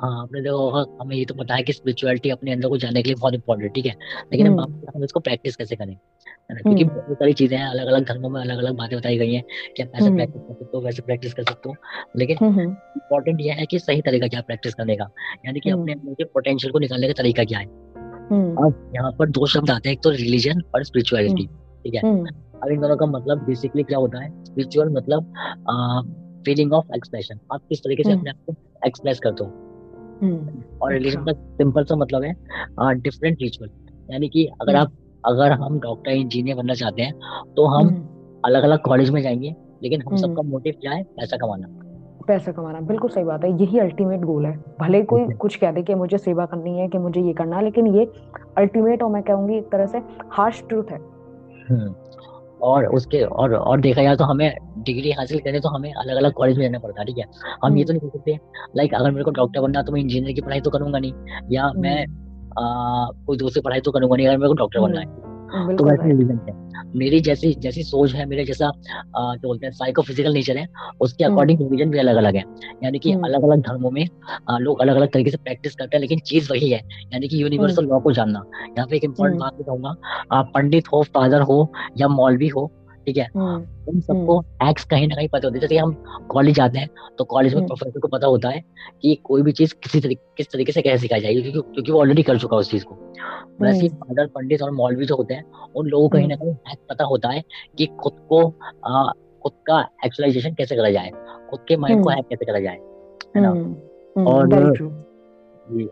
हाँ 0.00 0.22
आपने 0.22 0.40
देखा 0.40 0.54
होगा 0.54 0.84
हमें 1.00 1.14
ये 1.16 1.24
तो 1.24 1.34
पता 1.34 1.54
है 1.54 1.62
कि 1.62 1.72
स्पिरिचुअलिटी 1.72 2.30
अपने 2.30 2.52
अंदर 2.52 2.68
को 2.68 2.76
जानने 2.76 3.02
के 3.02 3.08
लिए 3.08 3.14
बहुत 3.14 3.34
इंपॉर्टेंट 3.34 3.72
ठीक 3.74 3.86
है? 3.86 3.94
लेकिन 4.32 4.46
हम 4.46 4.60
हम्म। 4.60 4.86
हम 4.94 5.04
इसको 5.04 5.20
प्रैक्टिस 5.20 5.56
कैसे 5.56 5.76
करें? 5.76 5.96
क्योंकि 6.52 6.84
हम्म। 6.84 6.94
बहुत 6.94 7.14
सारी 7.14 7.32
चीज़ें 7.32 7.56
हैं 7.58 7.66
अलग 7.66 7.86
अलग 7.86 8.04
धर्मों 8.04 8.30
में 8.30 8.40
अलग 8.40 8.58
अलग 8.58 8.76
बातें 8.76 8.98
बताई 8.98 9.18
गई 9.18 9.34
हैं 9.34 9.42
कि 9.76 9.82
आप 9.82 9.90
ऐसे 9.94 10.10
प्रैक्टिस 10.10 10.42
कर 10.42 10.54
सकते 10.54 10.76
हो 10.76 10.82
वैसे 10.82 11.02
प्रैक्टिस 11.02 11.34
कर 11.34 11.42
सकते 11.42 11.68
हो। 11.68 11.74
लेकिन 12.16 12.38
इम्पोर्टेंट 12.42 13.40
यह 13.40 13.54
है 13.54 13.66
कि 13.66 13.78
सही 13.78 14.00
तरीका 14.00 14.26
क्या 14.26 14.40
प्रैक्टिस 14.40 14.74
करने 14.74 14.96
का? 14.96 15.10
यानी 15.46 15.60
कि 15.60 15.70
अपने 15.70 16.24
पोटेंशियल 16.24 16.72
को 16.72 16.78
निकालने 16.78 17.06
का 17.06 17.12
तरीका 17.12 17.44
क्या 17.44 17.58
है? 17.58 17.64
हम्म। 17.64 17.89
अब 18.32 18.92
यहाँ 18.94 19.12
पर 19.12 19.28
दो 19.30 19.46
शब्द 19.46 19.70
आते 19.70 19.88
हैं 19.88 19.96
एक 19.96 20.02
तो 20.02 20.10
रिलीजन 20.10 20.60
और 20.74 20.84
स्पिरिचुअलिटी 20.84 21.44
हम्म। 21.44 21.82
ठीक 21.84 21.94
है? 21.94 22.00
हम्म। 22.00 22.26
अब 22.62 22.70
इन 22.70 22.80
दोनों 22.80 22.96
का 22.96 23.06
मतलब 23.06 23.38
बेसिकली 23.38 23.82
क्या 23.82 23.98
होता 23.98 24.22
है? 24.22 24.44
स्पिरिचुअल 24.44 24.88
मतलब 24.88 25.32
फीलिंग 26.44 26.72
ऑफ़ 26.72 26.94
एक्सप्रेशन 26.96 27.38
आप 27.52 27.60
किस 27.68 27.80
तरीके 27.80 28.02
से 28.02 28.12
अपने 28.12 28.30
आप 28.30 28.36
को 28.46 28.54
एक्सप्रेस 28.86 29.20
करते 29.20 29.44
हो? 29.44 29.50
और 30.82 30.92
रिलीजन। 30.92 31.24
का 31.24 31.32
सिंपल 31.32 31.84
सा 31.84 31.96
मतलब 31.96 32.22
है 32.22 32.32
डिफरेंट 32.80 33.38
रिचुअल 33.42 33.70
यानी 34.10 34.28
कि 34.28 34.44
अगर 34.60 34.76
आप 34.76 34.92
अगर 35.26 35.52
हम 35.52 35.80
डॉक्टर 35.80 36.10
इंजीनियर 36.10 36.56
बनना 36.56 36.74
चाहते 36.74 37.02
हैं 37.02 37.14
तो 37.56 37.66
हम 37.66 37.88
अलग 38.44 38.62
अलग 38.62 38.82
कॉलेज 38.82 39.10
में 39.10 39.22
जाएँगे 39.22 39.54
लेकिन 39.82 40.02
हम 40.02 40.16
सबका 40.16 40.42
मोटिव 40.42 40.74
क्या 40.80 40.92
है? 40.92 41.02
पैसा 41.02 41.36
कमाना। 41.36 41.89
पैसा 42.26 42.52
कमाना 42.52 42.80
बिल्कुल 42.80 43.10
सही 43.10 43.24
बात 43.24 43.44
है 43.44 43.50
यही 43.52 43.78
अल्टीमेट 43.78 44.20
गोल 44.20 44.46
है। 44.46 44.52
भले 44.80 45.02
कोई 45.02 45.26
कुछ 45.36 45.56
कह 45.56 45.70
दे 45.72 45.82
कि 45.82 45.94
मुझे 45.94 46.18
सेवा 46.18 46.46
करनी 46.46 46.78
है 46.78 46.88
कि 46.88 46.98
मुझे 46.98 47.20
ये 47.20 47.32
करना 47.32 47.56
है 47.56 47.64
लेकिन 47.64 47.86
ये 47.96 48.04
अल्टीमेट 48.58 49.02
और 49.02 49.10
मैं 49.10 49.22
कहूँगी 49.22 49.56
एक 49.58 49.70
तरह 49.72 49.86
से 49.86 50.02
हार्श 50.32 50.62
ट्रूथ 50.68 50.90
है। 50.90 50.98
हम्म, 51.68 51.94
और 52.62 52.86
उसके 52.86 53.22
और 53.24 53.54
और 53.54 53.80
देखा 53.80 54.02
जाए 54.02 54.16
तो 54.16 54.24
हमें 54.24 54.52
डिग्री 54.78 55.12
हासिल 55.12 55.38
करने 55.40 55.60
तो 55.60 55.68
हमें 55.68 55.92
अलग 55.92 56.16
अलग 56.16 56.32
कॉलेज 56.32 56.58
में 56.58 56.64
जाना 56.64 56.78
पड़ता 56.78 57.00
है 57.00 57.06
ठीक 57.06 57.18
है? 57.18 57.24
हम 57.64 57.76
ये 57.76 57.84
तो 57.84 57.92
नहीं 57.92 58.00
कर 58.00 58.18
सकते 58.18 58.38
लाइक 58.76 58.94
अगर 58.94 59.10
मेरे 59.10 59.24
को 59.24 59.30
डॉक्टर 59.30 59.60
बनना 59.60 59.82
तो 59.82 59.92
मैं 59.92 60.00
इंजीनियर 60.00 60.34
की 60.34 60.40
पढ़ाई 60.40 60.60
तो 60.60 60.70
करूँगा 60.70 60.98
नहीं 60.98 61.12
या 61.52 61.72
मैं 61.76 62.02
आ, 62.50 62.62
कोई 63.26 63.36
दूसरी 63.36 63.60
पढ़ाई 63.62 63.80
तो 63.80 63.90
करूँगा 63.92 64.16
नहीं 64.16 64.26
अगर 64.26 64.38
मेरे 64.38 64.48
को 64.48 64.54
डॉक्टर 64.54 64.80
बनना 64.80 65.00
है। 65.00 65.76
तो 65.76 65.84
वैसे 65.84 66.08
रिलीजन 66.08 66.40
है 66.48 66.54
मेरी 66.96 67.20
जैसी 67.20 67.52
जैसी 67.54 67.82
सोच 67.82 68.12
है 68.14 68.26
मेरे 68.26 68.44
जैसा 68.44 68.70
जो 68.76 69.48
बोलते 69.48 69.66
हैं 69.66 69.72
साइको 69.72 70.02
फ़िज़िकल 70.02 70.32
नेचर 70.32 70.56
है 70.56 70.66
उसके 71.00 71.24
अकॉर्डिंग 71.24 71.60
हम्म। 71.60 71.70
रिलीजन 71.70 71.90
भी 71.90 71.98
अलग 71.98 72.16
अलग 72.16 72.36
है 72.36 72.44
यानी 72.84 72.98
कि 72.98 73.12
हम्म। 73.12 73.24
अलग 73.24 73.42
अलग 73.42 73.60
धर्मों 73.60 73.90
में 73.90 74.04
लोग 74.60 74.80
अलग 74.80 74.96
अलग 74.96 75.12
तरीके 75.12 75.30
से 75.30 75.36
प्रैक्टिस 75.36 75.74
करते 75.74 75.96
हैं 75.96 76.00
लेकिन 76.00 76.18
चीज़ 76.18 76.50
वही 76.52 76.70
है 76.70 76.80
यानी 77.12 77.28
कि 77.28 77.42
यूनिवर्सल 77.42 77.84
लॉ 77.84 77.90
हम्म। 77.90 78.02
को 78.02 78.12
जानना 78.12 78.44
यहाँ 78.68 78.86
पे 78.86 78.96
एक 78.96 79.04
इम्पोर्टेंट 79.04 79.40
बात 79.40 80.26
आप 80.32 80.50
पंडित 80.54 80.92
हो 80.92 81.02
फादर 81.14 81.40
हो 81.42 81.72
या 81.98 82.08
मौलवी 82.08 82.48
हो 82.48 82.70
ठीक 83.06 83.16
है? 83.16 83.28
हम्म। 83.36 83.88
उन 83.88 84.00
सबको 84.00 84.40
एक्स 84.40 84.82
हम्म। 84.82 84.90
कहीं 84.90 85.06
ना 85.08 85.14
कहीं 85.14 85.28
पता 85.28 85.46
होता 85.46 85.56
है। 85.56 85.60
जैसे 85.60 85.76
हम 85.76 85.92
कॉलेज 86.30 86.54
जाते 86.54 86.78
हैं 86.78 86.88
तो 87.18 87.24
कॉलेज 87.24 87.54
में 87.54 87.66
प्रोफेसर 87.66 87.90
हम्म। 87.90 88.00
को 88.00 88.08
पता 88.08 88.26
होता 88.26 88.48
है 88.48 88.62
कि 89.02 89.14
कोई 89.24 89.42
भी 89.42 89.52
चीज़ 89.52 89.74
किसी 89.74 90.00
तरीके 90.00 90.20
किस 90.36 90.50
तरीके 90.52 90.72
से 90.72 90.82
कैसे 90.82 90.98
सिखाई 90.98 91.20
जाएगी 91.20 91.42
क्योंकि 91.42 91.72
क्योंकि 91.72 91.92
वो 91.92 92.00
ऑलरेडी 92.00 92.22
कर 92.22 92.38
चुका 92.38 92.56
है 92.56 92.60
उस 92.60 92.70
चीज़ 92.70 92.84
को। 92.84 92.94
वैसे 93.60 93.88
फादर 93.88 94.26
पंडित 94.26 94.62
और 94.62 94.70
मौलवी 94.70 95.06
जो 95.06 95.16
होते 95.16 95.34
हैं 95.34 95.44
उन 95.76 95.86
लोगों 95.86 96.08
को 96.08 96.16
कहीं 96.16 96.28
ना 96.28 96.36
कहीं 96.36 96.54
पता 96.90 97.04
होता 97.04 97.28
है 97.28 97.42
कि 97.78 97.86
खुद 98.00 98.16
को 98.28 98.48
खुद 99.44 99.52
का 99.66 99.80
एक्चुअलाइजेशन 100.04 100.54
कैसे 100.54 100.76
करा 100.76 100.90
जाए 100.90 101.10
खुद 101.50 101.60
के 101.68 101.76
माइंड 101.76 102.02
को 102.04 102.10
हैक 102.10 102.26
कैसे 102.28 102.44
करा 102.44 102.60
जाए 102.60 102.78
है 103.36 103.42
ना? 103.42 103.50
और 104.24 104.54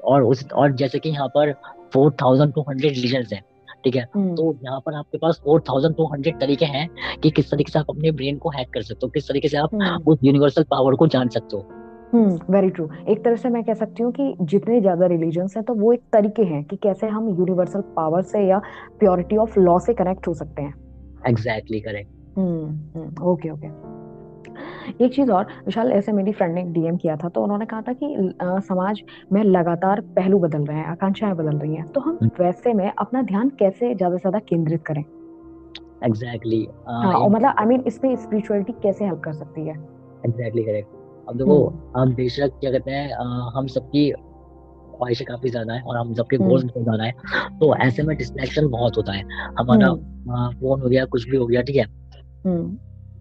और 0.05 0.23
उस 0.23 0.47
और 0.53 0.73
जैसे 0.73 0.99
कि 0.99 1.09
यहाँ 1.09 1.29
पर 1.29 1.53
four 1.93 2.13
thousand 2.23 2.53
two 2.55 2.61
hundred 2.61 2.95
religion 2.95 3.25
है। 3.33 3.41
ठीक 3.85 3.97
है? 3.97 4.07
हम्म। 4.15 4.35
तो 4.35 4.53
यहाँ 4.65 4.81
पर 4.81 4.95
आपके 4.95 5.19
पास 5.19 5.41
फोर 5.45 5.61
थाउज़ेंड 5.61 5.95
टू 5.97 6.07
हंड्रेड 6.07 6.41
तरीके 6.41 6.65
हैं 6.65 6.89
कि 7.23 7.31
किस 7.31 7.51
तरीके 7.51 7.73
से 7.73 7.79
आप 7.79 7.91
अपने 7.91 8.11
ब्रेन 8.13 8.39
को 8.39 8.51
हैक 8.51 8.69
कर 8.75 8.83
सकते 8.83 9.07
हो 9.07 9.11
किस 9.11 9.29
तरीके 9.29 9.49
से 9.49 9.57
आप 9.57 9.75
हम्म। 9.75 10.11
उस 10.13 10.19
यूनिवर्सल 10.25 10.63
पावर 10.63 10.95
को 10.95 11.07
जान 11.07 11.29
सकते 11.29 11.57
हो। 11.57 11.67
वेरी 12.15 12.57
हम्म, 12.57 12.69
ट्रू 12.69 12.89
एक 13.09 13.25
तरह 13.25 13.37
से 13.37 13.49
मैं 13.49 13.63
कह 13.65 13.75
सकती 13.75 14.03
हूँ 14.03 14.13
कि 14.13 14.35
जितने 14.41 14.81
ज़्यादा 14.81 15.07
रिलीजन्स 15.07 15.57
हैं 15.57 15.65
तो 15.65 15.75
वो 15.75 15.93
एक 15.93 16.03
तरीके 16.13 16.43
हैं 16.43 16.63
कि 16.65 16.77
कैसे 16.77 17.07
हम 17.07 17.29
यूनिवर्सल 17.29 17.81
पावर 17.97 18.23
से 18.23 18.47
या 18.47 18.59
प्योरिटी 18.99 19.37
ऑफ़ 19.37 19.59
लॉ 19.61 19.79
से 19.79 19.95
कनेक्ट 19.95 20.29
हो 20.29 20.35
सकते 20.35 20.63
हैं। 20.63 20.75
एग्जैक्टली 21.29 21.81
करेक्ट 21.81 22.09
ओके 23.23 23.51
ओके 23.51 23.67
एक 25.01 25.15
चीज़ 25.15 25.31
और 25.31 25.47
विशाल 25.67 25.93
ऐसे 25.93 26.13
मेरी 26.13 26.33
फ्रेंड 26.33 26.55
ने 26.55 26.63
डीएम 26.73 26.97
किया 26.97 27.17
था 27.17 27.29
तो 27.29 27.43
उन्होंने 27.43 27.67
कहा 27.67 27.83
था 27.83 27.93
कि 27.93 28.35
आ, 28.43 28.59
समाज 28.61 29.03
में 29.33 29.43
लगातार 29.45 30.01
पहलू 30.17 30.39
बदल 30.39 30.65
रहे 30.65 30.79
हैं 30.79 30.87
आकांक्षाएँ 30.87 31.35
बदल 31.35 31.59
रही 31.59 31.75
हैं 31.75 31.87
तो 31.89 32.01
हम 32.01 32.19
हम्म। 32.23 32.45
वैसे 32.45 32.75
में 32.75 32.91
अपना 32.91 33.23
ध्यान 33.25 33.49
कैसे 33.59 33.95
ज़्यादा 33.95 34.17
से 34.17 34.21
ज़्यादा 34.21 34.39
केंद्रित 34.49 34.85
करें 34.87 35.05
एग्जैक्टली 36.01 36.57
exactly. 36.57 37.05
हाँ 37.05 37.15
और 37.15 37.31
मतलब 37.31 37.55
आई 37.59 37.67
मीन 37.67 37.83
इस 37.87 37.99
पे 37.99 38.17
स्पिरिचुअलिटी 38.17 38.73
कैसे 38.83 39.05
हेल्प 39.05 39.21
कर 39.21 39.33
सकती 39.35 39.67
है 39.69 39.75
एग्जैक्टली 40.27 40.63
करेक्ट 40.63 40.97
अब 41.29 41.37
देखो 41.37 41.65
हम्म। 41.67 42.01
हम 42.01 42.15
बेशक 42.15 42.59
क्या 42.61 42.71
कहते 42.71 42.91
हैं 42.91 43.51
हम 43.57 43.67
सबकी 43.69 44.11
ख्वाहिशें 44.93 45.27
काफ़ी 45.27 45.51
ज़्यादा 45.51 45.75
है 45.75 45.83
और 45.83 45.97
हम 45.97 46.13
सबके 46.15 46.37
गोल्स 46.39 46.65
हम्म। 46.65 46.73
बहुत 46.75 46.85
ज़्यादा 46.85 47.05
है 47.05 47.59
तो 47.59 47.75
ऐसे 47.79 48.03
में 48.03 48.17
डिस्ट्रैक्शन 48.17 48.69
बहुत 48.69 48.97
होता 48.97 49.13
है 49.13 49.23
हमारा 49.59 49.95
फ़ोन 50.53 50.81
हो 50.81 50.89
गया 50.89 51.05
कुछ 51.07 51.29
भी 51.31 51.37
हो 51.37 51.47
गया 51.47 51.63
ठीक 51.63 51.77
है 51.77 51.87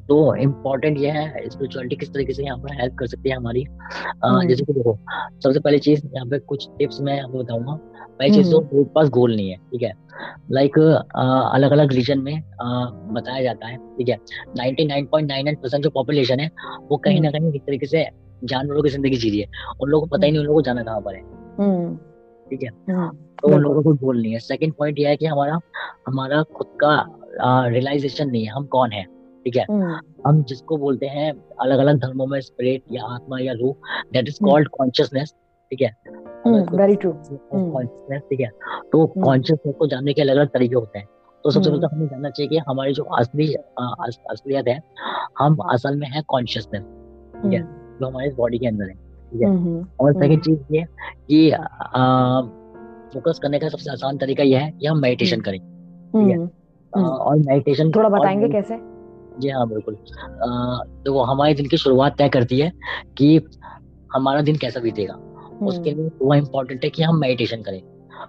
तो 0.10 0.36
इम्पोर्टेंट 0.36 0.98
ये 1.00 1.10
है 1.12 1.50
स्पिरिचुअलिटी 1.50 1.96
किस 1.96 2.14
तरीके 2.14 2.34
से 2.34 2.44
यहाँ 2.44 2.58
पर 2.58 2.74
हेल्प 2.82 2.96
कर 3.00 3.08
सकती 3.08 3.30
है 3.30 3.36
हमारी। 3.36 3.64
हम्म। 3.64 4.48
जैसे 4.48 4.66
कि 4.66 4.74
देखो 4.74 4.98
सबसे 5.44 5.60
पहली 5.60 5.80
चीज़ 5.80 6.06
यहाँ 6.06 6.26
पे 6.28 6.40
कुछ 6.40 6.68
टिप्स 6.78 7.02
मैं 7.02 7.20
आपको 7.22 7.40
बताऊँगा। 7.40 7.74
पहली 8.20 8.34
चीज़ 8.34 8.52
तो 8.52 8.62
मेरे 8.64 8.84
पास 8.96 9.10
गोल 9.10 9.36
नहीं 9.36 9.50
है 9.50 9.58
ठीक 9.72 9.82
है? 9.84 9.92
लाइक 10.52 10.78
अलग 10.80 11.72
अलग 11.72 11.92
रीजन 11.94 12.20
में 12.20 12.42
बताया 13.14 13.42
जाता 13.44 13.68
है 13.68 13.78
ठीक 13.98 14.10
है? 14.10 14.18
99.99 14.60 15.56
परसेंट 15.64 15.84
जो 15.84 15.90
पॉपुलेशन 15.90 16.40
है 16.40 16.50
वो 16.90 16.98
कहीं 16.98 17.22
ना 17.22 17.28
हम्म। 17.28 17.40
कहीं 17.40 17.54
एक 17.54 17.62
तरीके 17.62 17.86
से 17.86 18.06
जानवरों 18.44 18.82
की 18.84 18.90
ज़िंदगी 18.90 19.18
जी 19.18 19.30
रही 19.30 19.40
है। 19.40 19.48
उन 19.82 19.90
लोगों 19.90 20.08
को 20.08 20.16
पता 20.16 20.26
ही 20.26 20.32
नहीं 20.32 20.40
उन 20.40 20.46
लोगों 20.46 20.58
को 20.58 20.62
जाना 20.62 20.84
कहाँ 20.84 21.02
पर 21.02 21.16
है। 21.16 21.22
हम्म। 21.60 21.96
ठीक 22.48 22.64
है? 22.64 22.70
तो 23.42 23.54
उन 23.56 23.62
लोगों 23.62 23.84
को 23.84 23.94
गोल 23.94 24.22
नहीं 24.22 24.32
है। 24.34 24.40
सेकंड 24.40 24.74
पॉइंट 24.74 25.00
यह 25.00 25.10
है 25.10 25.16
कि 25.18 25.26
हमारा 25.26 25.60
हमारा 26.08 26.42
खुद 26.56 26.68
का 26.84 26.96
रियलाइजेशन 27.68 28.30
नहीं 28.30 28.44
है 28.46 28.52
हम 28.52 28.66
कौन 28.66 28.92
है? 28.92 29.17
ठीक 29.48 29.56
है? 29.56 29.66
हम्म। 29.72 29.98
हम 30.28 30.42
जिसको 30.44 30.78
बोलते 30.78 31.06
हैं 31.08 31.32
अलग 31.62 31.80
अलग 31.80 32.00
धर्मों 32.00 32.26
में 32.28 32.40
स्पिरिट 32.42 32.84
या 32.92 33.04
आत्मा 33.06 33.38
या 33.40 33.54
रूह 33.54 33.76
दैट 34.14 34.28
इज़ 34.28 34.40
कॉल्ड 34.46 34.68
कॉन्शियसनेस 34.68 35.34
ठीक 35.72 35.82
है? 35.82 35.92
वेरी 36.48 36.96
ट्रू 36.96 37.12
कॉन्शियसनेस 37.12 38.22
ठीक 38.22 38.40
है? 38.40 38.50
तो 38.92 39.06
कॉन्शियसनेस 39.08 39.66
हम्म। 39.66 39.78
को 39.80 39.88
जानने 39.88 40.14
के 40.14 40.22
अलग 40.22 40.36
अलग 40.36 40.48
तरीके 40.48 40.76
होते 40.76 41.00
हैं। 41.00 41.08
तो 41.44 41.52
सबसे 41.52 41.70
पहले 41.70 41.82
तो 41.82 41.88
हमें 41.88 42.08
जानना 42.08 42.30
चाहिए 42.30 42.50
कि 42.50 42.58
हमारी 42.58 42.94
जो 42.94 43.04
असली 43.04 43.54
असलियत 44.10 44.68
है 44.68 44.80
हम 45.40 45.58
असल 45.72 45.96
में 45.96 46.08
है 46.08 46.22
कॉन्शियसनेस 46.28 46.84
ठीक 46.84 47.54
है? 47.54 47.60
हम्म। 47.60 47.98
जो 48.00 48.08
हमारे 48.08 48.30
बॉडी 48.30 48.58
के 48.58 48.68
अंदर 48.68 48.90
है 48.90 48.94
ठीक 48.94 49.42
है? 49.42 49.82
और 50.00 50.14
सेकंड 50.14 50.42
चीज़ 50.42 50.76
ये 50.76 50.86
कि 51.32 51.50
फोकस 53.14 53.40
करने 53.40 53.60
का 53.60 53.70
सबसे 53.70 53.92
आसान 53.92 54.18
तरीका 54.18 54.44
यह 54.44 54.60
है 54.60 54.72
कि 54.72 54.88
हम 54.88 55.02
मेडिटेशन 55.02 55.42
करें 55.42 55.60
ठीक 55.60 56.28
है? 56.28 56.38
और 56.94 57.38
मेडिटेशन 57.38 57.92
थोड़ा 57.92 58.10
बताएँगे 58.10 58.50
कैसे? 58.50 58.97
जी 59.40 59.50
हाँ 59.50 59.68
बिल्कुल। 59.70 59.96
तो 61.06 61.14
वो 61.14 61.24
हमारे 61.24 61.54
दिन 61.54 61.68
की 61.68 61.78
शुरुआत 61.78 62.18
तय 62.18 62.30
करती 62.30 62.60
है 62.60 62.72
कि 63.18 63.42
हमारा 64.16 64.42
दिन 64.42 64.56
कैसा 64.56 64.80
बीतेगा। 64.80 65.14
उसके 65.64 65.90
हम्म। 65.90 66.02
लिए 66.02 66.12
वो 66.22 66.34
इम्पोर्टेंट 66.34 66.84
है 66.84 66.90
कि 66.90 67.04
हम 67.04 67.20
मेडिटेशन 67.20 67.62
करें। 67.62 67.82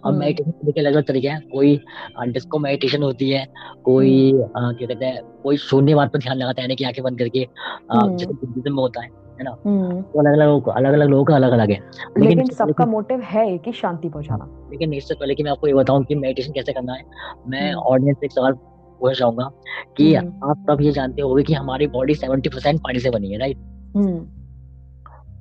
अब 0.07 0.15
मेडिटेशन 0.15 0.51
हम्म। 0.51 0.73
के 0.73 0.81
अलग 0.81 0.95
अलग 0.95 1.05
तरीके 1.05 1.29
हैं। 1.29 1.49
कोई 1.49 1.81
डिस्को 2.29 2.59
मेडिटेशन 2.59 3.03
होती 3.03 3.31
है 3.31 3.47
कोई 3.85 4.33
हम्म। 4.33 4.73
क्या 4.73 4.87
कहते 4.87 5.05
हैं 5.05 5.23
कोई 5.43 5.57
शून्य 5.57 5.95
बात 5.95 6.13
पर 6.13 6.19
ध्यान 6.19 6.37
लगाता 6.37 6.63
है 6.63 6.69
कि 6.69 6.85
आँखें 6.85 7.05
बंद 7.05 7.19
करके 7.19 7.49
जैसे 7.95 8.33
बुद्धिज्म 8.33 8.77
में 8.77 8.83
होता 8.83 9.03
है 9.03 9.09
है 9.39 9.45
ना? 9.45 9.51
तो 9.51 10.21
अलग 10.21 10.33
अलग 10.33 10.77
अलग 10.77 10.93
अलग 10.93 11.09
लोगों 11.09 11.25
का 11.25 11.37
अलग 11.37 11.53
अलग 11.53 11.71
है। 11.71 11.77
लेकिन, 11.77 12.25
लेकिन 12.25 12.45
सबका 12.45 12.87
मोटिव 12.87 13.21
है 13.21 13.59
कि 13.59 13.73
शांति 13.73 14.09
पहुंचाना। 14.09 14.69
लेकिन 14.71 14.95
इससे 14.95 15.15
पहले 15.15 15.35
कि 15.35 15.43
मैं 15.43 15.51
आपको 15.51 15.67
ये 15.67 15.75
बताऊँ 15.75 16.05
कि 16.05 16.15
मेडिटेशन 16.15 16.53
कैसे 16.53 16.73
करना 16.73 16.93
है 16.93 17.03
मैं 17.49 17.75
ऑडियंस 17.75 18.17
से 18.17 18.27
एक 18.27 18.33
सवाल 18.33 18.53
पूछना 19.01 19.15
चाहूँगा 19.15 19.51
कि 19.97 20.15
आप 20.15 20.65
सब 20.71 20.79
ये 20.81 20.93
जानते 20.93 21.23
होंगे 21.23 21.43
कि 21.43 21.55
हमारी 21.55 21.87
बॉडी 21.87 22.15
सेवेंटी 22.15 22.49
परसेंट 22.49 22.81
पानी 22.81 22.99
से 22.99 23.11
बनी 23.11 23.33
है 23.33 23.39
राइट 23.39 23.57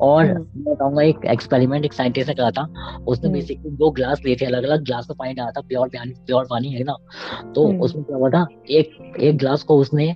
और 0.01 0.25
मैं 0.25 0.63
बताऊँगा 0.63 1.03
एक 1.03 1.25
एक्सपेरिमेंट 1.25 1.85
एक 1.85 1.93
साइंटिस्ट 1.93 2.29
ने 2.29 2.35
करा 2.35 2.49
था 2.51 2.95
उसने 3.07 3.29
बेसिकली 3.29 3.69
दो 3.69 3.89
ग्लास 3.91 4.21
लिए 4.25 4.35
थे 4.35 4.45
अलग 4.45 4.63
अलग 4.63 4.83
ग्लास 4.83 5.07
में 5.09 5.15
पानी 5.19 5.33
डाला 5.33 5.51
था 5.51 5.61
प्योर 5.61 5.87
पानी 5.87 6.13
प्योर 6.25 6.45
पानी 6.49 6.69
है 6.69 6.83
ना? 6.83 6.95
तो 7.55 7.67
उसमें 7.83 8.03
क्या 8.05 8.17
हुआ 8.17 8.29
था 8.29 8.45
एक 8.69 9.15
एक 9.19 9.37
ग्लास 9.37 9.63
को 9.63 9.77
उसने 9.77 10.13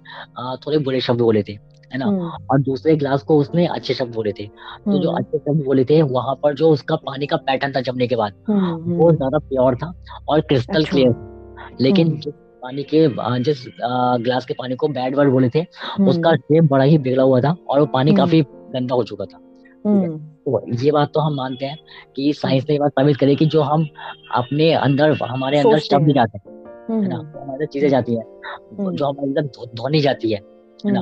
थोड़े 0.65 0.77
बुरे 0.77 1.01
शब्द 1.01 1.21
बोले 1.21 1.43
थे 1.43 1.51
है 1.91 1.98
ना? 1.98 2.05
और 2.51 2.62
दूसरे 2.62 2.95
ग्लास 2.95 3.24
को 3.24 3.38
उसने 3.38 3.65
अच्छे 3.67 3.93
शब्द 3.93 4.13
बोले 4.15 4.31
थे 4.31 4.48
तो 4.86 5.00
जो 5.00 5.12
अच्छे 5.12 5.38
शब्द 5.38 5.63
बोले 5.65 5.86
थे 5.86 6.01
वहाँ 6.01 6.36
पर 6.36 6.55
जो 6.55 6.69
उसका 6.69 6.95
पानी 6.95 7.25
का 7.25 7.38
पैटर्न 7.38 7.74
था 7.75 7.81
जमने 7.81 8.07
के 8.07 8.15
बाद 8.15 8.33
वो 8.50 9.12
ज़्यादा 9.12 9.38
प्योर 9.38 9.75
था 9.75 9.93
और 10.29 10.41
क्रिस्टल 10.41 10.86
क्लियर 10.86 11.10
अच्छा। 11.10 11.77
लेकिन 11.81 12.19
जिस 12.19 12.33
पानी 12.62 12.84
के 12.84 13.08
जिस 13.44 13.65
ग्लास 14.24 14.46
के 14.46 14.53
पानी 14.53 14.75
को 14.75 14.88
बैड 14.89 15.15
वर्ड 15.15 15.32
बोले 15.32 15.50
थे 15.50 15.62
उसका 16.08 16.36
शेप 16.36 16.63
बड़ा 16.72 16.84
ही 16.84 16.98
बिगड़ा 16.98 17.24
हुआ 17.24 17.39
था 17.41 17.56
और 17.70 17.80
वो 17.80 17.86
पानी 17.94 18.13
काफ़ी 18.15 18.41
गंदा 18.41 18.96
हो 18.96 19.03
चुका 19.03 19.25
था। 19.25 19.39
तो 20.46 20.62
ये 20.84 20.91
बात 20.91 21.12
तो 21.13 21.20
हम 21.20 21.36
मानते 21.36 21.65
हैं 21.65 21.77
कि 22.15 22.32
साइंस 22.34 22.65
ने 22.70 22.74
ये 22.74 22.80
बात 22.80 22.91
साबित 22.91 23.18
करी 23.18 23.36
कि 23.36 23.46
जो 23.48 23.62
हम 23.62 23.88
अपने 24.36 24.72
अंदर 24.74 25.18
हमारे 25.24 25.60
अंदर 25.60 25.80
शब्द 25.80 26.13
जाते 26.15 26.38
हैं 26.38 26.60
है 26.91 27.08
ना? 27.08 27.15
हमारे 27.36 27.65
चीज़ें 27.65 27.89
जाती 27.89 28.15
है 28.15 28.24
जो 28.91 29.06
हमारे 29.06 29.27
अंदर 29.27 29.41
धोनी 29.75 30.00
जाती 30.01 30.32
है 30.32 30.39
है 30.80 30.91
ना? 30.91 31.01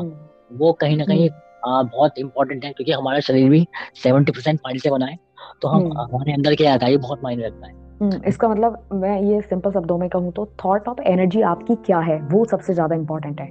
वो 0.52 0.72
कहीं 0.74 0.98
ना 0.98 1.06
कहीं 1.06 1.30
बहुत 1.66 2.20
इंपॉर्टेंट 2.20 2.66
है 2.66 2.72
क्योंकि 2.74 2.92
हमारा 2.92 3.20
शरीर 3.20 3.50
भी 3.50 3.66
सेवेंटी 4.04 4.32
परसेंट 4.32 4.60
पानी 4.60 4.80
से 4.80 4.90
बना 4.90 5.06
है। 5.06 5.18
तो 5.62 5.68
हम 5.68 5.92
हमारे 5.94 6.34
अंदर 6.34 6.56
क्या 6.56 6.74
आता 6.74 6.86
है 6.86 6.92
ये 6.92 6.98
बहुत 7.00 7.24
मायने 7.24 7.46
रखता 7.46 7.68
है। 7.68 7.74
इसका 8.02 8.48
मतलब 8.48 8.90
मैं 8.94 9.22
ये 9.22 9.42
सिंपल 9.42 9.72
शब्दों 9.72 9.98
में 9.98 10.10
कहूँ 10.10 10.32
तो 10.32 10.46
थॉट 10.66 10.88
ऑफ़ 10.88 11.02
एनर्जी 11.02 11.42
आपकी 11.44 11.76
क्या 11.86 12.00
है? 12.00 12.20
वो 12.24 12.46
सबसे 12.46 12.74
ज़्यादा 12.74 12.96
इम्पोर्टेंट 12.96 13.40
है। 13.42 13.48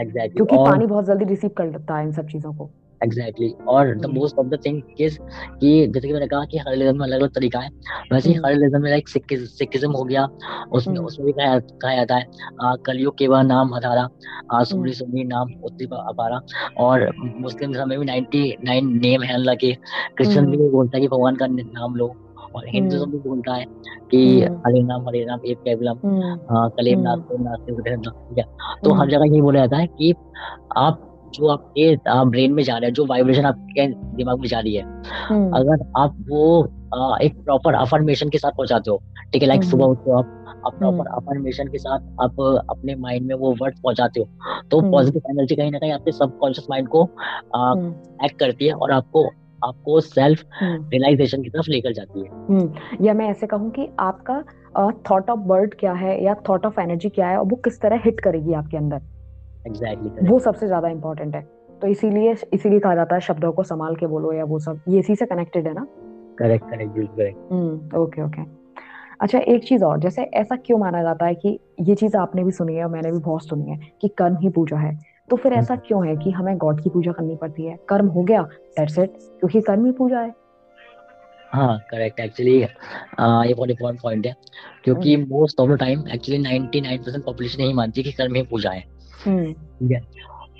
Exactly. 0.00 0.34
क्योंकि 0.34 0.56
और... 0.56 0.70
पानी 0.70 0.86
बहुत 0.86 1.06
जल्दी 1.06 1.24
रिसीव 1.24 1.50
कर 1.56 1.66
लेता 1.66 1.96
है 1.96 2.04
इन 2.04 2.12
सब 2.12 2.26
चीज़ों 2.26 2.52
को। 2.52 2.70
Exactly 3.00 3.46
exactly. 3.46 3.68
और 3.68 3.94
the 3.96 4.06
most 4.06 4.38
of 4.38 4.46
the 4.46 4.58
thing 4.66 4.80
is 5.00 5.18
कि 5.60 5.86
जैसे 5.86 6.06
कि 6.06 6.12
मैंने 6.12 6.26
कहा 6.26 6.44
कि 6.44 6.58
हर 6.58 6.70
रिलीजन 6.70 6.96
में 6.98 7.04
अलग 7.06 7.20
अलग 7.20 7.34
तरीका 7.34 7.58
है। 7.58 7.70
वैसे 8.12 8.28
ही 8.30 8.34
हर 8.36 8.52
रिलीजन 8.52 8.82
में 8.82 8.90
लाइक 8.90 9.08
सिखिज्म 9.08 9.90
हो 9.92 10.04
गया। 10.04 10.24
उसमें 10.72 10.94
hmm. 10.94 11.06
उसमें 11.06 11.26
भी 11.26 11.32
कहा 11.32 11.58
कहा 11.58 11.94
जाता 11.94 12.16
है 12.16 12.26
कलियुग 12.86 13.16
के 13.18 13.28
बाद 13.28 13.46
नाम 13.46 13.74
हजारा 13.74 14.08
सुनी 14.64 14.92
सुनी 14.92 15.24
नाम 15.24 15.52
उत्ती 15.64 15.84
अपारा। 15.84 16.40
और 16.78 17.10
मुस्लिम 17.16 17.72
धर्म 17.72 17.88
में 17.88 17.98
भी 17.98 18.04
नाइनटी 18.06 18.56
नाइन 18.64 18.96
नेम 19.00 19.22
है 19.22 19.34
अल्लाह 19.34 19.54
के 19.54 19.72
क्रिश्चियन 20.16 20.44
hmm. 20.44 20.56
भी 20.56 20.68
बोलता 20.70 20.96
है 20.96 21.02
कि 21.02 21.08
भगवान 21.08 21.36
का 21.36 21.46
नाम 21.46 21.94
लो। 21.96 22.14
और 22.54 22.68
हिंदुज्म 22.68 23.04
hmm. 23.04 23.12
भी 23.12 23.28
बोलता 23.28 23.54
है 23.54 23.64
कि 24.10 24.20
हरे 24.66 24.82
नाम 24.82 25.08
हरे 25.08 25.24
नाम 25.24 25.40
एक 25.46 25.58
केवलम 25.58 25.98
कलेम 26.76 27.00
नाथ 27.00 27.36
नाथ 27.40 27.66
ठीक 27.66 28.38
है 28.38 28.44
तो 28.84 28.94
हर 28.94 29.10
जगह 29.10 29.26
यही 29.26 29.40
बोला 29.40 29.60
जाता 29.60 29.76
है 29.76 29.86
कि 29.88 30.14
आप 30.76 31.04
जो 31.34 31.48
आपके 31.48 31.94
ब्रेन 32.06 32.52
में 32.52 32.62
जा 32.62 32.76
रहा 32.76 32.86
है 32.86 32.92
जो 32.92 33.06
वाइब्रेशन 33.06 33.44
आपके 33.44 33.86
दिमाग 34.16 34.40
में 34.40 34.48
जा 34.48 34.60
रही 34.60 34.74
है 34.74 34.84
हम्म। 35.28 35.50
अगर 35.50 35.84
आप 35.96 36.16
वो 36.28 36.62
आ, 36.94 37.16
एक 37.22 37.36
प्रॉपर 37.44 37.74
अफर्मेशन 37.74 38.28
के 38.28 38.38
साथ 38.38 38.50
पहुंचाते 38.50 38.90
हो 38.90 39.00
ठीक 39.32 39.42
है 39.42 39.48
लाइक 39.48 39.64
सुबह 39.64 39.84
हम्म। 39.84 39.92
उठते 39.92 40.10
हो 40.10 40.18
आप 40.18 40.62
आप 40.66 40.74
प्रॉपर 40.74 41.06
अफर्मेशन 41.16 41.68
के 41.68 41.78
साथ 41.78 42.06
आप 42.20 42.40
अपने 42.70 42.94
माइंड 42.96 43.26
में 43.26 43.34
वो 43.34 43.54
वर्ड 43.60 43.74
पहुंचाते 43.82 44.20
हो 44.20 44.62
तो 44.70 44.80
पॉजिटिव 44.90 45.22
हम्म। 45.26 45.38
एनर्जी 45.38 45.56
कहीं 45.56 45.70
ना 45.72 45.78
कहीं 45.78 45.92
आपके 45.92 46.12
सबकॉन्शियस 46.12 46.66
माइंड 46.70 46.88
को 46.88 47.02
एक्ट 48.24 48.38
करती 48.38 48.66
है 48.66 48.72
और 48.74 48.92
आपको 48.92 49.24
आपको 49.64 50.00
सेल्फ 50.00 50.42
रियलाइजेशन 50.62 51.42
की 51.42 51.50
तरफ़ 51.50 51.70
लेकर 51.70 51.92
जाती 51.92 52.20
है। 52.20 53.06
या 53.06 53.14
मैं 53.14 53.28
ऐसे 53.28 53.46
कहूँ 53.46 53.70
कि 53.70 53.88
आपका 53.98 54.42
थॉट 55.10 55.30
ऑफ़ 55.30 55.38
वर्ड 55.38 55.74
क्या 55.74 55.92
है 55.92 56.24
या 56.24 56.34
थॉट 56.48 56.66
ऑफ़ 56.66 56.80
एनर्जी 56.80 57.08
क्या 57.08 57.28
है 57.28 57.36
और 57.36 57.46
वो 57.46 57.56
किस 57.56 57.80
तरह 57.80 58.00
हिट 58.04 58.20
करेगी 58.20 58.52
आपके 58.52 58.76
अंदर? 58.76 59.00
एग्जैक्टली 59.66 60.08
exactly, 60.08 60.30
वो 60.30 60.38
सबसे 60.38 60.66
ज़्यादा 60.66 60.88
इम्पोर्टेंट 60.88 61.34
है। 61.34 61.42
तो 61.82 61.86
इसीलिए 61.86 62.34
इसीलिए 62.54 62.80
कहा 62.80 62.94
जाता 62.94 63.14
है 63.14 63.20
शब्दों 63.20 63.52
को 63.52 63.62
संभाल 63.62 63.96
के 63.96 64.06
बोलो 64.06 64.32
या 64.32 64.44
वो 64.44 64.58
सब 64.58 64.80
ये 64.88 64.98
इसी 64.98 65.16
से 65.16 65.26
कनेक्टेड 65.26 65.66
है 65.66 65.74
ना? 65.74 65.86
करेक्ट 66.38 66.70
करेक्ट 66.70 66.92
बिल्कुल 66.92 67.16
करेक्ट 67.16 67.52
हम्म 67.52 67.98
ओके 67.98 68.22
ओके 68.22 68.42
अच्छा 69.20 69.38
एक 69.38 69.64
चीज़ 69.64 69.84
और 69.84 69.98
जैसे 69.98 70.22
ऐसा 70.22 70.56
क्यों 70.56 70.78
माना 70.78 71.02
जाता 71.02 71.26
है 71.26 71.34
कि 71.34 71.58
ये 71.80 71.94
चीज़ 71.94 72.16
आपने 72.16 72.44
भी 72.44 72.50
सुनी 72.50 72.74
है 72.74 72.84
और 72.84 72.90
मैंने 72.90 73.12
भी 73.12 73.18
बहुत 73.18 73.44
सुनी 73.44 73.70
है 73.70 73.78
कि 74.00 74.08
कर्म 74.08 74.36
ही 74.36 74.48
पूजा 74.48 74.76
है। 74.76 74.98
तो 75.30 75.36
फिर 75.36 75.52
ऐसा 75.52 75.74
हम्म। 75.74 75.86
क्यों 75.86 76.06
है 76.06 76.16
कि 76.16 76.30
हमें 76.30 76.56
गॉड 76.58 76.82
की 76.82 76.90
पूजा 76.90 77.12
करनी 77.12 77.36
पड़ती 77.36 77.64
है? 77.64 77.76
कर्म 77.88 78.06
हो 78.08 78.22
गया 78.22 78.42
दैट्स 78.78 78.98
इट 78.98 79.10
क्योंकि 79.10 79.60
कर्म 79.60 79.86
ही 79.86 79.92
पूजा 79.92 80.20
है। 80.20 80.34
हाँ 81.52 81.78
करेक्ट 81.90 82.20
एक्चुअली 82.20 82.54
ये 82.60 82.68
बहुत 83.54 83.70
इंपॉर्टेंट 83.70 84.00
पॉइंट 84.00 84.26
है 84.26 84.34
क्योंकि 84.84 85.16
most 85.16 85.60
of 85.60 85.70
the 85.70 85.78
time 85.78 86.02
actually 86.14 86.42
99% 86.42 87.24
population 87.24 87.62
यही 87.62 87.72
मानती 87.72 88.00
है 88.00 88.04
कि 88.04 88.12
कर्म 88.12 88.34
ही 88.34 88.42
पूजा 88.42 88.70
है। 88.70 88.84
हम्म। 89.26 89.52
ठीक 89.52 89.90
है? 89.90 90.00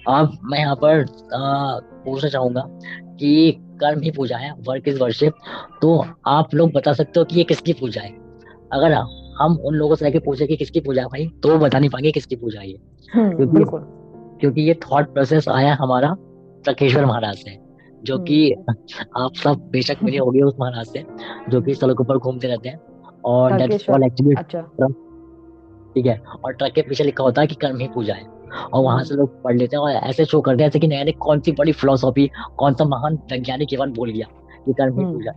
अब 0.09 0.39
मैं 0.45 0.59
यहाँ 0.59 0.77
पर 0.77 1.05
पूछना 2.05 2.31
चाहूँगा 2.31 2.63
कि 3.21 3.51
कर्म 3.81 4.01
ही 4.01 4.11
पूजा 4.11 4.37
है 4.37 4.53
वर्क 4.69 4.89
इज़ 4.89 5.01
वर्शिप 5.01 5.35
तो 5.83 6.05
आप 6.27 6.55
लोग 6.55 6.73
बता 6.73 6.93
सकते 6.93 7.21
हो 7.21 7.25
कि 7.25 7.37
ये 7.37 7.45
किसकी 7.45 7.73
पूजा 7.73 8.03
है? 8.03 8.11
अगर 8.73 8.93
हम 9.41 9.57
उन 9.67 9.75
लोगों 9.75 9.95
से 9.95 10.05
जाके 10.05 10.19
पूछे 10.19 10.47
कि 10.47 10.57
किसकी 10.57 10.81
पूजा 10.81 11.03
है 11.03 11.09
भाई 11.09 11.27
तो 11.43 11.59
बता 11.59 11.79
नहीं 11.79 11.91
पाएँगे 11.91 12.11
किसकी 12.11 12.37
पूजा 12.37 12.61
है 12.61 12.73
हम्म, 13.09 13.37
क्योंकि 13.37 13.65
क्योंकि 14.41 14.63
ये 14.63 14.75
थॉट 14.75 15.13
प्रोसेस 15.13 15.49
आया 15.49 15.75
हमारा 15.81 16.15
तकेश्वर 16.69 17.07
महाराज 17.07 17.35
से 17.35 17.59
जो 18.05 18.19
कि 18.19 18.55
हम्म। 18.71 19.23
आप 19.23 19.35
सब 19.35 19.69
बेशक 19.73 19.97
मिले 20.03 20.19
होंगे 20.19 20.41
उस 20.41 20.57
महाराज 20.61 20.87
से 20.87 21.05
जो 21.49 21.61
कि 21.61 21.75
सड़कों 21.75 22.05
पर 22.05 22.19
घूमते 22.19 22.49
रहते 22.49 22.69
हैं। 22.69 22.81
और 23.25 23.63
एक्चुअली 23.63 24.35
अच्छा। 24.35 24.61
ठीक 25.95 26.07
है। 26.07 26.19
और 26.45 26.53
ट्रक 26.53 26.73
के 26.73 26.83
पीछे 26.83 27.05
लिखा 27.05 27.25
होता 27.25 27.41
है 27.41 27.47
कि 27.47 27.55
कर्म 27.55 27.79
ही 27.79 27.89
पूजा 27.89 28.15
है। 28.15 28.27
और 28.73 28.83
वहाँ 28.85 29.05
से 29.05 29.15
लोग 29.15 29.43
पढ़ 29.43 29.57
लेते 29.57 29.77
हैं 29.77 29.83
और 29.83 29.91
ऐसे 29.91 30.25
शो 30.25 30.41
करते 30.41 30.63
हैं 30.63 30.71
जैसे 30.71 30.79
कि 30.79 30.87
नया 30.87 31.05
कौन 31.19 31.41
सी 31.41 31.53
बड़ी 31.53 31.73
फिलोसॉफी 31.73 32.31
कौन 32.57 32.75
सा 32.75 32.85
महान 32.85 33.15
वैज्ञानिक 33.33 33.69
केवल 33.69 33.91
बोल 33.91 34.11
गया 34.11 34.27
ये 34.69 34.73
कर्म 34.73 34.99
ही 34.99 35.05
हम्म। 35.05 35.15
पूजा 35.15 35.33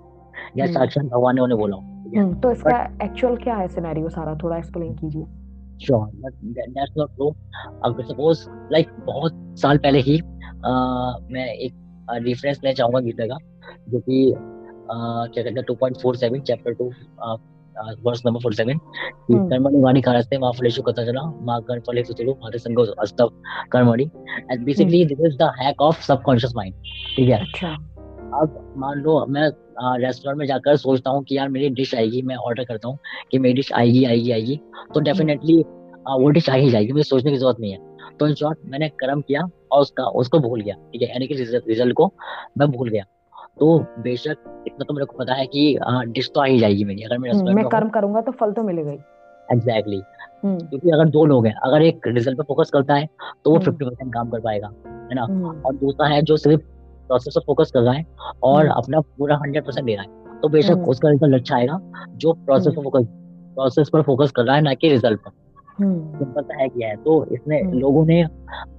या 0.58 0.66
हम्म। 0.66 0.74
साक्षात 0.74 1.06
भगवान 1.06 1.36
ने 1.36 1.42
उन्हें 1.42 1.60
बोला। 1.60 1.78
हम्म, 1.78 2.34
तो 2.34 2.52
इसका 2.52 2.98
एक्चुअल 3.04 3.36
क्या 3.36 3.56
है 3.56 3.68
सिनेरियो 3.68 4.10
सारा 4.10 4.36
थोड़ा 4.44 4.58
एक्सप्लेन 4.58 4.94
कीजिए। 4.96 5.26
श्योर 5.86 6.08
दैट्स 6.16 6.98
नॉट 6.98 7.16
ट्रू 7.16 7.30
अगर 7.86 8.04
सपोज़ 8.04 8.48
लाइक 8.72 8.90
बहुत 9.06 9.40
साल 9.62 9.78
पहले 9.78 10.00
ही 10.00 10.20
मैं 11.34 11.46
एक 11.46 11.74
रेफरेंस 12.26 12.60
लेना 12.64 12.74
चाहूँगा 12.74 13.00
गीता 13.00 13.26
का 13.28 13.38
जो 13.90 14.00
कि 14.00 14.34
क्या 14.34 15.44
कहते 15.44 15.50
हैं 15.50 15.64
two 15.68 15.76
point 15.76 15.98
four 16.02 16.16
seven 16.16 16.42
chapter 16.50 16.74
two 16.74 16.92
verse 18.06 18.22
number 18.26 18.40
47 18.42 18.80
की 19.28 19.34
कर्मणि 19.50 19.80
वाणी 19.82 20.02
कारस्ते 20.02 20.38
मा 20.38 20.50
फलेषु 20.58 20.82
कथंचना 20.82 21.22
मा 21.46 21.60
कर्म 21.68 21.82
फलेषु 21.88 22.14
तुलु 22.14 22.32
माते 22.42 22.58
संगो 22.60 22.84
अस्तव 23.04 23.32
कर्मणि। 23.72 24.04
And 24.52 24.66
basically 24.66 25.04
this 25.06 25.20
is 25.28 25.38
the 25.38 25.52
hack 25.60 25.82
of 25.82 26.02
subconscious 26.08 26.54
mind 26.56 26.74
ठीक 27.16 27.30
है? 27.30 27.40
अच्छा। 27.42 27.76
अब 28.34 28.74
मान 28.78 29.00
लो 29.00 29.26
मैं 29.30 29.50
रेस्टोरेंट 30.02 30.40
में 30.40 30.46
जाकर 30.48 30.76
सोचता 30.78 31.12
हूँ 31.12 31.24
कि 31.24 31.38
यार 31.38 31.50
मेरी 31.50 31.70
डिश 31.76 31.94
आएगी 31.96 32.22
मैं 32.22 32.36
ऑर्डर 32.38 32.64
करता 32.64 32.88
हूँ 32.88 32.98
कि 33.32 33.40
मेरी 33.40 33.54
डिश 33.54 33.72
आएगी 33.74 34.04
आएगी 34.06 34.32
आएगी। 34.32 34.60
तो 34.94 35.00
डेफिनेटली 35.00 35.58
वो 35.62 36.30
डिश 36.30 36.50
आ 36.50 36.54
ही 36.54 36.70
जाएगी 36.70 36.92
मुझे 36.94 37.04
सोचने 37.04 37.32
की 37.32 37.38
ज़रूरत 37.38 37.60
नहीं 37.60 37.72
है। 37.72 37.80
तो 38.20 38.28
इन 38.28 38.34
शॉर्ट 38.34 38.58
मैंने 38.66 38.90
कर्म 39.00 39.22
किया 39.22 39.42
और 39.72 39.82
उसका 39.82 40.04
उसको 40.22 40.40
भूल 40.40 40.62
गया 40.62 40.76
ठीक 40.76 41.02
है? 41.02 41.10
यानी 41.10 41.28
कि 41.28 41.34
रिज़ल्ट 41.68 41.94
को 41.96 42.12
मैं 42.58 42.72
भूल 42.72 42.90
गया। 42.90 43.04
तो 43.60 43.78
बेशक 44.00 44.64
इतना 44.68 44.86
तो 44.88 44.94
मेरे 44.94 45.06
को 45.06 45.18
पता 45.18 45.34
है 45.34 45.46
कि 45.48 45.78
डिश 46.08 46.32
तो 46.36 46.42
आ 46.42 46.46
ही 46.46 46.60
जाएगी 46.60 46.84
मेरी 46.84 47.04
अगर 47.04 47.18
मैं 47.18 47.32
हम्म, 47.32 47.56
मैं 47.56 47.68
कर्म 47.70 47.90
करूँगा 47.90 48.22
तो 48.22 48.32
फल 48.32 48.52
तो 48.52 48.64
मिलेगा 48.64 48.92
ही। 48.92 48.98
Exactly 49.50 49.98
exactly. 49.98 50.70
क्योंकि 50.70 50.90
अगर 50.90 51.10
दो 51.10 51.26
लोग 51.26 51.46
हैं 51.46 51.54
अगर 51.64 51.82
एक 51.82 52.08
रिज़ल्ट 52.08 52.38
पे 52.38 52.44
फोकस 52.44 52.70
करता 52.74 52.94
है 52.94 53.08
तो 53.46 53.52
वो 53.52 53.58
फिफ्टी 53.58 53.86
हम्म। 53.86 53.90
परसेंट 53.90 54.14
काम 54.14 54.30
कर 54.30 54.40
पाएगा 54.40 54.68
है 54.86 55.16
ना? 55.16 55.24
हम्म। 55.24 55.62
और 55.62 55.76
दूसरा 55.76 56.08
है 56.08 56.22
जो 56.22 56.38
सिर्फ़ 56.38 56.62
प्रोसेस 57.12 57.34
पर 57.36 57.42
फोकस 57.46 57.72
कर 57.72 57.82
रहा 57.82 57.94
है 57.94 58.06
और 58.44 58.68
अपना 58.68 59.00
पूरा 59.18 59.36
हंड्रेड 59.36 59.66
परसेंट 59.66 59.86
दे 59.86 59.96
रहा 59.96 60.04
है। 60.04 60.40
तो 60.42 60.48
बेशक 60.50 60.88
उसका 60.88 61.10
रिज़ल्ट 61.10 61.36
अच्छा 61.36 61.56
आएगा 61.56 61.80
जो 62.16 62.34
प्रोसेस 62.34 62.74
पर 62.76 62.84
फोकस 62.84 63.06
प्रोसेस 63.56 63.90
पर 63.94 64.02
फोकस 64.02 64.32
कर 64.32 64.44
रहा 64.44 64.56
है 64.56 64.62
ना 64.62 64.74
कि 64.74 64.90
रिज़ल्ट 64.90 65.20
पर। 65.20 65.32
सिंपल 65.82 66.42
सा 66.42 66.62
है 66.62 66.68
क्या 66.68 66.88
है। 66.88 66.96
तो 66.96 67.26
इसमें 67.32 67.74
लोगों 67.74 68.06
ने 68.06 68.22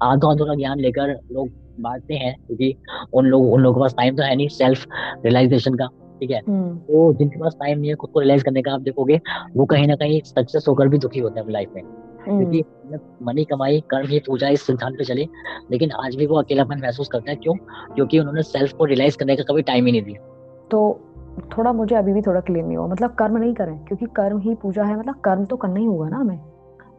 आधा 0.03 0.31
अधूरा 0.31 0.55
ज्ञान 0.55 0.81
लेकर 0.81 1.13
लोग 1.33 1.49
बांटते 1.81 2.15
हैं 2.15 2.35
क्योंकि 2.37 2.75
उन 3.13 3.27
लोग 3.27 3.53
उन 3.53 3.61
लोगों 3.61 3.75
के 3.75 3.81
पास 3.81 3.95
टाइम 3.95 4.17
तो 4.17 4.23
है 4.23 4.37
नहीं 4.37 4.49
सेल्फ 4.49 4.87
रियलाइजेशन 5.25 5.75
का 5.75 5.87
ठीक 6.21 6.31
है? 6.31 6.41
हम्म। 6.49 6.77
तो 6.79 7.13
जिनके 7.13 7.39
पास 7.39 7.57
टाइम 7.61 7.79
नहीं 7.79 7.91
है 7.91 7.95
खुद 7.95 8.11
को 8.11 8.21
रियलाइज़ 8.21 8.45
करने 8.45 8.63
का 8.63 8.73
आप 8.73 8.81
देखोगे 8.81 9.21
वो 9.57 9.65
कहीं 9.65 9.87
ना 9.87 9.95
कहीं 9.95 10.21
सक्सेस 10.25 10.65
होकर 10.69 10.89
भी 10.89 10.99
दुखी 10.99 11.21
होते 11.21 11.41
हैं 11.41 11.51
लाइफ 11.51 11.73
में। 11.77 11.83
क्योंकि 12.25 12.61
हम्म। 12.61 13.27
मनी 13.27 13.45
कमाई 13.45 13.81
कर्म 13.91 14.07
ही 14.07 14.19
पूजा 14.19 14.49
इस 14.49 14.63
सिद्धांत 14.63 14.99
पे 14.99 15.05
चले 15.05 15.29
लेकिन 15.71 15.91
आज 16.05 16.17
भी 16.17 16.27
वो 16.27 16.37
अकेलापन 16.37 16.81
महसूस 16.81 17.09
करते 17.09 17.31
हैं। 17.31 17.41
क्यों? 17.41 17.55
क्योंकि 17.95 18.19
उन्होंने 18.19 18.43
सेल्फ 18.43 18.73
को 18.73 18.85
रियलाइज़ 18.85 19.17
करने 19.19 19.37
का 19.37 19.43
कभी 19.43 19.63
टाइम 19.63 19.87
ही 19.87 19.93
नहीं 19.93 20.03
दिया। 20.03 20.23
तो 20.71 21.01
थोड़ा 21.59 21.73
मुझे 21.73 21.97
अभी 21.97 22.13
भी 22.13 22.23
थोड़ा 22.23 22.41
क्लियर 22.41 22.65
नहीं 22.67 22.77
हुआ। 22.77 22.87
मतलब 22.87 23.11
कर्म 23.11 23.37
नहीं 23.37 23.55
करें 23.55 23.79
क्योंकि 23.79 24.07
कर्म 24.07 24.41
ही 24.41 24.55
पूजा 24.55 24.85
है। 24.85 24.99
मतलब 24.99 25.15
कर्म 25.15 25.45
तो 25.45 25.57
करना 25.57 25.81
ही 25.81 25.87
होगा 25.87 26.09
ना 26.09 26.17
हमें। 26.17 26.41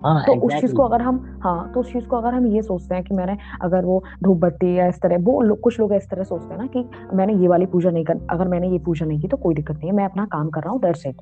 हाँ 0.05 0.23
तो 0.25 0.33
उस 0.35 0.53
चीज़ 0.53 0.73
को 0.75 0.83
अगर 0.83 1.01
हम 1.01 1.39
हाँ 1.43 1.71
तो 1.73 1.79
उस 1.79 1.91
चीज़ 1.93 2.05
को 2.05 2.17
अगर 2.17 2.33
हम 2.33 2.45
ये 2.45 2.61
सोचते 2.61 2.95
हैं 2.95 3.03
कि 3.03 3.15
मैंने 3.15 3.37
अगर 3.61 3.85
वो 3.85 4.03
धूप 4.23 4.37
बत्ती 4.37 4.77
या 4.79 4.87
इस 4.87 4.99
तरह 5.01 5.17
वो 5.21 5.41
लो, 5.41 5.55
कुछ 5.55 5.79
लोग 5.79 5.93
इस 5.93 6.09
तरह 6.09 6.23
सोचते 6.23 6.53
हैं 6.53 6.61
ना 6.61 6.67
कि 6.67 6.85
मैंने 7.15 7.33
ये 7.33 7.47
वाली 7.47 7.65
पूजा 7.65 7.89
नहीं 7.89 8.05
कर 8.05 8.27
अगर 8.29 8.47
मैंने 8.47 8.69
ये 8.69 8.79
पूजा 8.79 9.05
नहीं 9.05 9.19
की 9.19 9.27
तो 9.27 9.37
कोई 9.37 9.55
दिक्कत 9.55 9.75
नहीं 9.75 9.89
है 9.89 9.95
मैं 9.95 10.05
अपना 10.05 10.25
काम 10.25 10.49
कर 10.49 10.61
रहा 10.61 10.71
हूँ 10.71 10.81
दैट्स 10.81 11.05
इट 11.05 11.21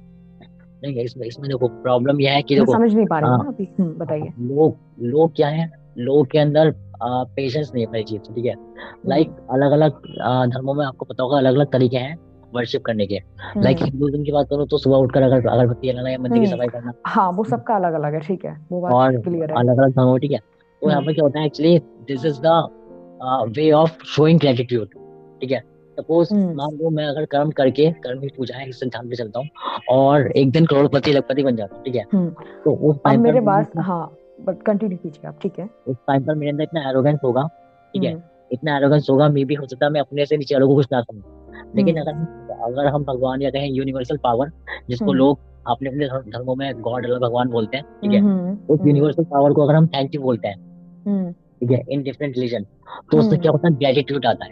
नहीं 0.81 1.03
इसमें 1.03 1.25
इसमें 1.27 1.47
देखो 1.49 1.67
प्रॉब्लम 1.83 2.19
यह 2.21 2.31
है 2.33 2.41
कि 2.41 2.55
देखो 2.55 2.73
समझ 2.73 2.93
नहीं 2.93 3.05
पा 3.07 3.19
रही 3.19 3.29
हूँ 3.29 3.55
हम्म 3.79 3.93
बताइए। 3.97 4.31
लोग 4.47 4.77
लोग 5.05 5.35
क्या 5.35 5.47
है? 5.49 5.69
लोग 5.97 6.27
के 6.31 6.39
अंदर 6.39 6.73
पेशेंस 7.03 7.71
नहीं 7.73 7.85
है 7.85 7.91
पहली 7.91 8.03
चीज़ 8.03 8.33
ठीक 8.33 8.45
है? 8.45 8.55
लाइक 9.07 9.29
हम्म 9.29 9.53
अलग 9.55 9.71
अलग 9.71 10.01
धर्मों 10.53 10.73
में 10.73 10.85
आपको 10.85 11.05
पता 11.05 11.23
होगा 11.23 11.37
अलग 11.37 11.55
अलग 11.55 11.71
तरीके 11.71 11.97
हैं 11.97 12.17
वर्शिप 12.53 12.81
करने 12.85 13.05
के। 13.07 13.19
लाइक 13.57 13.77
हम्म 13.77 13.85
हिंदुइज्म 13.85 14.23
की 14.23 14.31
बात 14.31 14.47
करो 14.49 14.65
तो 14.65 14.77
सुबह 14.77 14.97
उठकर 14.97 15.21
अगर 15.21 15.47
अगरबत्ती 15.47 15.91
जलाना 15.91 16.09
या 16.09 16.17
मंदिर 16.17 16.39
की 16.39 16.45
हम्म 16.45 16.55
सफ़ाई 16.55 16.67
करना। 16.67 16.93
हाँ 17.07 17.31
वो 17.31 17.43
सबका 17.43 17.75
अलग 17.75 17.93
अलग 17.93 18.13
है 18.13 18.19
ठीक 18.19 18.45
है 18.45 18.57
वो 18.71 18.81
बात 18.81 18.93
और 18.93 19.15
अलग 19.15 19.77
अलग 19.77 19.91
धर्मों 19.91 20.17
ठीक 20.19 20.31
है? 20.31 20.37
तो 20.37 20.89
यहाँ 20.89 20.99
हम्म। 20.99 21.07
पर 21.07 21.13
क्या 21.13 21.23
होता 21.25 21.39
है 21.39 21.45
actually 21.45 21.77
this 22.07 22.25
is 22.25 22.39
the 22.41 23.53
way 23.57 23.71
of 23.71 24.03
showing 24.05 24.39
gratitude 24.39 24.87
ठीक 25.41 25.51
है? 25.51 25.61
Suppose 26.01 26.33
hmm. 26.33 26.55
मान 26.55 26.77
लो 26.77 26.89
मैं 26.89 27.05
अगर 27.07 27.25
कर्म 27.31 27.51
करके 27.51 27.89
कर्म 28.03 28.19
की 28.19 28.27
पूजा 28.37 28.57
है 28.57 28.67
इस 28.69 28.79
सिद्धांत 28.79 29.09
पे 29.09 29.15
चलता 29.15 29.39
हूँ 29.39 29.49
और 29.91 30.31
एक 30.33 30.51
दिन 30.51 30.65
करोड़पति 30.65 31.11
लखपति 31.13 31.43
बन 31.43 31.55
जाता 31.55 31.75
हूँ 31.75 31.83
ठीक 31.85 31.95
है? 31.95 32.05
हम्म। 32.13 32.29
तो 32.63 32.75
उस 32.89 32.97
टाइम 33.05 33.21
मेरे 33.23 33.41
पास 33.41 33.65
हाँ 33.79 34.03
बट 34.45 34.61
कंटिन्यू 34.63 34.97
कीजिए 34.97 35.27
आप 35.27 35.39
ठीक 35.41 35.59
है? 35.59 35.69
उस 35.87 35.97
टाइम 36.07 36.23
पर 36.25 36.35
मेरे 36.35 36.51
अंदर 36.51 36.63
इतना 36.63 36.89
एरोगेंस 36.89 37.19
होगा 37.23 37.47
ठीक 37.93 38.03
है? 38.03 38.13
हम्म। 38.13 38.23
इतना 38.51 38.77
एरोगेंस 38.77 39.07
होगा 39.09 39.27
मे 39.29 39.43
भी 39.45 39.55
हो 39.55 39.65
सकता 39.65 39.85
है 39.85 39.91
मैं 39.91 40.01
अपने 40.01 40.25
से 40.25 40.37
नीचे 40.37 40.55
वालों 40.55 40.67
को 40.67 40.75
कुछ 40.75 40.87
ना 40.91 41.01
समझूं 41.01 41.39
लेकिन 41.75 41.97
अगर 41.97 42.13
हम 42.13 42.25
अगर 42.63 42.87
हम 42.87 43.03
भगवान 43.03 43.41
या 43.41 43.49
कहें 43.49 43.67
यूनिवर्सल 43.67 44.17
पावर 44.23 44.51
जिसको 44.89 45.13
लोग 45.13 45.39
अपने 45.67 45.89
अपने 45.89 46.07
धर्मों 46.31 46.55
में 46.55 46.81
गॉड 46.81 47.05
अल्लाह 47.05 47.19
भगवान 47.19 47.49
बोलते 47.49 47.77
हैं 47.77 47.85
ठीक 48.01 48.11
है? 48.11 48.21
उस 48.69 48.87
यूनिवर्सल 48.87 49.23
पावर 49.23 49.53
को 49.53 49.63
अगर 49.63 49.75
हम 49.75 49.87
थैंक 49.87 50.15
यू 50.15 50.21
बोलते 50.21 50.47
हैं 50.47 51.31
ठीक 51.33 51.71
है? 51.71 51.83
इन 51.89 52.03
डिफरेंट 52.03 52.35
रिलीजन 52.35 52.65
तो 53.11 53.17
उससे 53.17 53.37
क्या 53.37 53.51
होता 53.51 53.67
है? 53.67 53.73
ग्रेटिट्यूड 53.75 54.25
आता 54.25 54.45
है। 54.45 54.51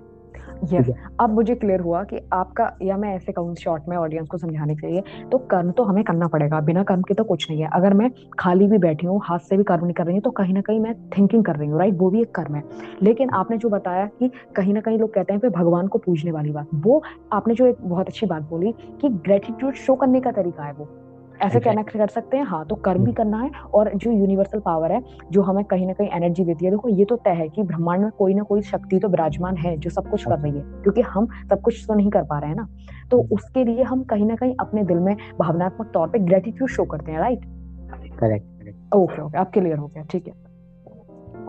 यस 0.64 0.86
ठीक 0.86 0.96
अब 1.20 1.34
मुझे 1.34 1.56
क्लियर 1.56 1.80
हुआ 1.80 2.04
कि 2.04 2.20
आपका 2.34 2.70
या 2.82 2.98
मैं 2.98 3.14
ऐसे 3.16 3.32
कहूँ 3.32 3.56
शॉर्ट 3.56 3.84
में 3.90 3.96
ऑडियंस 3.98 4.28
को 4.28 4.38
समझाने 4.38 4.76
के 4.76 4.88
लिए 4.88 5.02
तो 5.32 5.38
कर्म 5.52 5.72
तो 5.72 5.84
हमें 5.84 6.04
करना 6.04 6.28
पड़ेगा। 6.28 6.60
बिना 6.62 6.84
कर्म 6.84 7.02
के 7.02 7.14
तो 7.14 7.24
कुछ 7.24 7.50
नहीं 7.50 7.62
है। 7.62 7.70
अगर 7.74 7.94
मैं 7.94 8.10
खाली 8.40 8.68
भी 8.68 8.78
बैठी 8.78 9.08
हूँ 9.08 9.20
हाथ 9.24 9.40
से 9.40 9.58
भी 9.58 9.64
कर्म 9.64 9.84
नहीं 9.84 9.94
कर 9.94 10.06
रही 10.06 10.16
हूँ 10.16 10.22
तो 10.22 10.32
कहीं 10.32 10.54
ना 10.54 10.62
कहीं 10.62 10.80
मैं 10.80 10.94
थिंकिंग 11.10 11.44
कर 11.46 11.56
रही 11.56 11.70
हूँ 11.70 11.80
राइट 11.80 11.98
वो 11.98 12.10
भी 12.10 12.22
एक 12.22 12.34
कर्म 12.36 12.56
है। 12.56 12.64
लेकिन 13.04 13.30
आपने 13.34 13.58
जो 13.58 13.70
बताया 13.70 14.06
कि 14.20 14.32
कहीं 14.56 14.74
ना 14.74 14.82
कहीं 14.82 15.00
लोग 15.00 15.14
कहते 15.14 15.34
हैं 15.34 15.40
फिर 15.40 15.50
भगवान 15.50 15.88
को 15.88 16.00
पूजने 16.00 16.32
वाली 16.32 16.52
बात 16.52 16.70
वो 16.76 17.02
आपने 17.34 17.54
जो 17.54 17.66
एक 17.66 17.78
बहुत 17.82 18.08
अच्छी 18.08 18.26
बात 18.26 18.44
बोली 18.44 18.72
कि 19.02 19.10
ग्रेटिट्यूड 19.10 19.74
शो 19.78 19.96
करने 19.96 20.22
का 20.22 20.32
तरीका 20.32 20.64
है 20.64 20.74
वो। 20.74 20.90
ऐसे 21.42 21.60
कनेक्ट 21.60 21.92
कर 21.92 22.08
सकते 22.08 22.38
हैं। 22.38 22.44
हाँ 22.44 22.66
तो 22.68 22.76
कर्म 22.76 23.06
भी 23.06 23.12
करना 23.14 23.42
है 23.42 23.50
और 23.74 23.92
जो 23.96 24.12
यूनिवर्सल 24.12 24.60
पावर 24.60 24.92
है 24.92 25.02
जो 25.32 25.42
हमें 25.42 25.64
कहीं 25.66 25.88
ना 25.88 25.94
कहीं 25.94 26.10
एनर्जी 26.10 26.44
देती 26.46 26.66
है 26.66 26.72
देखो 26.72 26.90
ये 26.90 27.06
तो 27.06 27.16
तय 27.16 27.36
है 27.36 27.48
कि 27.50 27.64
ब्रह्मांड 27.64 28.02
में 28.02 28.12
कोई 28.12 28.34
ना 28.34 28.44
कोई 28.44 28.62
शक्ति 28.62 29.00
तो 29.00 29.08
विराजमान 29.08 29.58
है 29.58 29.76
जो 29.78 29.90
सब 29.90 30.10
कुछ 30.10 30.24
कर 30.24 30.40
रही 30.40 30.58
है 30.58 30.64
क्योंकि 30.84 31.02
हम 31.02 31.28
सब 31.50 31.62
कुछ 31.62 31.86
तो 31.88 31.94
नहीं 31.94 32.10
कर 32.10 32.24
पा 32.24 32.40
रहे 32.40 32.50
हैं 32.50 32.58
ना। 32.58 32.68
तो 33.12 33.22
उसके 33.32 33.64
लिए 33.64 33.84
हम 33.84 34.04
कहीं 34.04 34.26
ना 34.26 34.36
कहीं 34.36 34.56
अपने 34.60 34.84
दिल 34.84 35.00
में 35.00 35.16
भावनात्मक 35.40 35.92
तौर 35.94 36.08
पर 36.08 36.20
ग्रेटिट्यूड 36.20 36.70
शो 36.70 36.86
करते 36.86 37.12
हैं 37.12 37.20
right 37.20 37.46
correct 38.20 38.46
correct 38.60 38.96
okay 38.96 39.22
okay 39.22 39.38
आप 39.38 39.52
क्लियर 39.52 39.78
हो 39.78 39.88
गया 39.88 40.04
ठीक 40.04 40.28
है। 40.28 40.34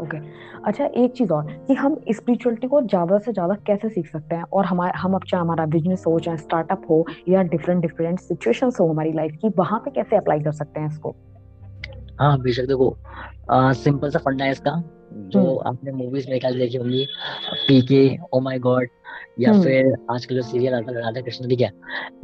ओके 0.00 0.18
अच्छा 0.66 0.84
एक 0.96 1.12
चीज़ 1.12 1.32
और 1.32 1.52
कि 1.66 1.74
हम 1.74 2.00
स्पिरिचुअलिटी 2.10 2.66
को 2.66 2.80
ज़्यादा 2.82 3.18
से 3.18 3.32
ज़्यादा 3.32 3.54
कैसे 3.66 3.88
सीख 3.88 4.06
सकते 4.06 4.34
हैं? 4.34 4.44
और 4.52 4.64
हमारे 4.64 4.98
हम 4.98 5.14
अब 5.14 5.24
चाहे 5.28 5.40
हमारा 5.40 5.66
बिज़नेस 5.66 6.04
हो 6.06 6.18
चाहे 6.18 6.36
स्टार्टअप 6.36 6.86
हो 6.90 7.04
या 7.28 7.42
डिफरेंट 7.54 7.82
डिफरेंट 7.82 8.20
सिचुएशंस 8.20 8.80
हो 8.80 8.88
हमारी 8.88 9.12
लाइफ 9.12 9.36
की 9.42 9.48
वहाँ 9.58 9.78
पे 9.80 9.90
कैसे 9.90 10.16
अप्लाई 10.16 10.40
कर 10.40 10.52
सकते 10.52 10.80
हैं 10.80 10.88
इसको? 10.88 11.14
हाँ 12.20 12.38
बेशक 12.40 12.66
देखो 12.68 12.96
सिंपल 13.74 14.10
सा 14.10 14.18
फंडा 14.18 14.44
है 14.44 14.50
इसका 14.50 14.82
जो 15.12 15.40
हम्म। 15.40 15.68
आपने 15.68 15.92
मूवीज़ 15.92 16.28
में 16.30 16.38
ख्याल 16.40 16.58
देखी 16.58 16.76
होंगी 16.76 17.06
पीके 17.68 18.02
ओ 18.34 18.40
माय 18.40 18.58
गॉड 18.58 18.88
या 19.40 19.50
हम्म। 19.50 19.62
फिर 19.62 19.94
आजकल 20.10 20.34
जो 20.34 20.42
सीरियल 20.42 20.74
आता 20.74 20.92
है 20.92 21.00
राधा 21.00 21.20
कृष्ण 21.20 21.48
ठीक 21.48 21.60
है? 21.60 21.72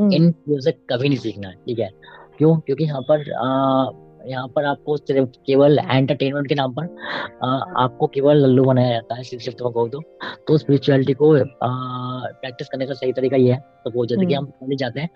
हम्म। 0.01 0.13
इन 0.13 0.31
चीज़ों 0.31 0.61
से 0.61 0.73
कभी 0.91 1.09
नहीं 1.09 1.19
सीखना 1.19 1.49
है 1.49 1.55
ठीक 1.67 1.79
है? 1.79 1.91
क्यों? 2.39 2.57
क्योंकि 2.57 2.85
यहाँ 2.85 3.01
पर 3.03 3.33
आ, 3.33 4.06
यहाँ 4.29 4.47
पर 4.49 4.65
आपको 4.65 4.97
सिर्फ़ 4.97 5.29
केवल 5.47 5.79
एंटरटेनमेंट 5.79 6.49
के 6.49 6.55
नाम 6.55 6.73
पर 6.75 6.85
आ, 7.45 7.49
आपको 7.85 8.07
केवल 8.07 8.37
लल्लू 8.37 8.65
बनाया 8.65 8.91
जाता 8.93 9.15
है 9.15 9.23
सिर्फ़ 9.23 9.45
सिर्फ़ 9.45 9.59
तो 9.59 9.71
कहो 9.71 9.89
तो 9.89 10.01
तो 10.49 10.59
स्पिरिचुअलिटी 10.59 11.13
को 11.13 11.33
प्रैक्टिस 11.63 12.69
करने 12.69 12.87
का 12.87 12.95
सही 12.95 13.13
तरीका 13.13 13.37
ये 13.37 13.53
है। 13.53 13.59
सपोज़ 13.87 14.09
जैसे 14.09 14.27
कि 14.27 14.35
हम्म। 14.35 14.47
हम 14.47 14.51
कॉलेज 14.61 14.79
जाते 14.79 15.01
हैं 15.01 15.09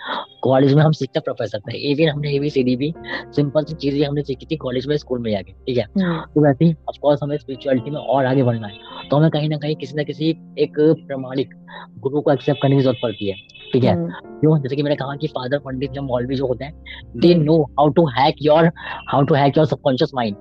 कॉलेज 0.43 0.75
में 0.75 0.83
हम 0.83 0.93
सीखते 0.93 1.21
प्रोफेसर 1.21 1.59
से 1.71 1.79
इवन 1.91 2.09
हमने 2.09 2.35
एबीसीडी 2.37 2.77
भी 2.77 2.93
सिंपल 3.37 3.65
सी 3.65 3.75
चीज़ें 3.75 4.07
हमने 4.07 4.23
सीखी 4.23 4.47
थी 4.51 4.57
कॉलेज 4.57 4.87
में 4.87 4.97
स्कूल 4.97 5.19
में 5.19 5.31
जाके 5.31 5.53
ठीक 5.53 5.79
है? 5.79 5.85
हम्म। 5.99 6.21
तो 6.35 6.45
वैसे 6.45 6.65
ही 6.65 6.75
ऑफकोर्स 6.89 7.21
हमें 7.23 7.37
स्पिरिचुअलिटी 7.37 7.91
में 7.91 8.01
और 8.01 8.27
आगे 8.27 8.43
बढ़ना 8.43 8.67
है। 8.67 9.09
तो 9.11 9.17
हमें 9.17 9.31
कहीं 9.31 9.49
ना 9.49 9.57
कहीं 9.57 9.77
किसी 9.77 9.97
ना 9.97 10.03
किसी 10.03 10.31
एक 10.59 10.75
प्रमाणिक 10.81 11.55
गुरु 12.01 12.21
को 12.21 12.33
एक्सेप्ट 12.33 12.63
करने 12.63 12.77
की 12.77 12.83
ज़रूरत 12.83 12.99
पड़ती 13.03 13.31
है 13.31 13.37
ठीक 13.73 13.85
है? 13.85 13.95
हम्म। 13.95 14.39
क्यों? 14.41 14.59
जैसे 14.63 14.77
कि 14.77 14.83
मैंने 14.83 14.97
कहा 14.97 15.17
कि 15.17 15.27
फादर 15.29 15.59
पंडित 15.65 15.97
या 15.97 16.03
मौलवी 16.03 16.37
जो 16.37 16.47
होते 16.47 16.65
हैं 16.65 17.21
they 17.21 17.35
know 17.35 17.61
how 17.79 17.89
to 17.99 18.07
hack 18.11 18.37
your 18.43 18.71
how 19.09 19.23
to 19.23 19.35
hack 19.35 19.59
your 19.59 19.67
subconscious 19.67 20.11
mind. 20.15 20.37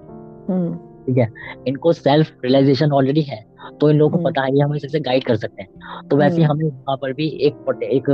Hmm. 0.49 0.75
ठीक 1.05 1.17
है? 1.17 1.31
इनको 1.67 1.93
सेल्फ 1.93 2.31
रियलाइजेशन 2.43 2.91
ऑलरेडी 2.91 3.21
है 3.21 3.45
तो 3.81 3.89
इन 3.89 3.97
लोगों 3.97 4.11
को 4.11 4.17
हम्म। 4.17 4.29
पता 4.29 4.41
है 4.41 4.55
ये 4.55 4.61
हमें 4.61 4.75
इससे 4.77 4.99
गाइड 4.99 5.23
कर 5.23 5.35
सकते 5.35 5.61
हैं। 5.61 6.07
तो 6.07 6.17
वैसे 6.17 6.35
ही 6.35 6.43
हम्म। 6.43 6.53
हमें 6.53 6.65
यहाँ 6.65 6.97
पर 6.97 7.13
भी 7.13 7.27
एक 7.27 7.79
एक 7.83 8.09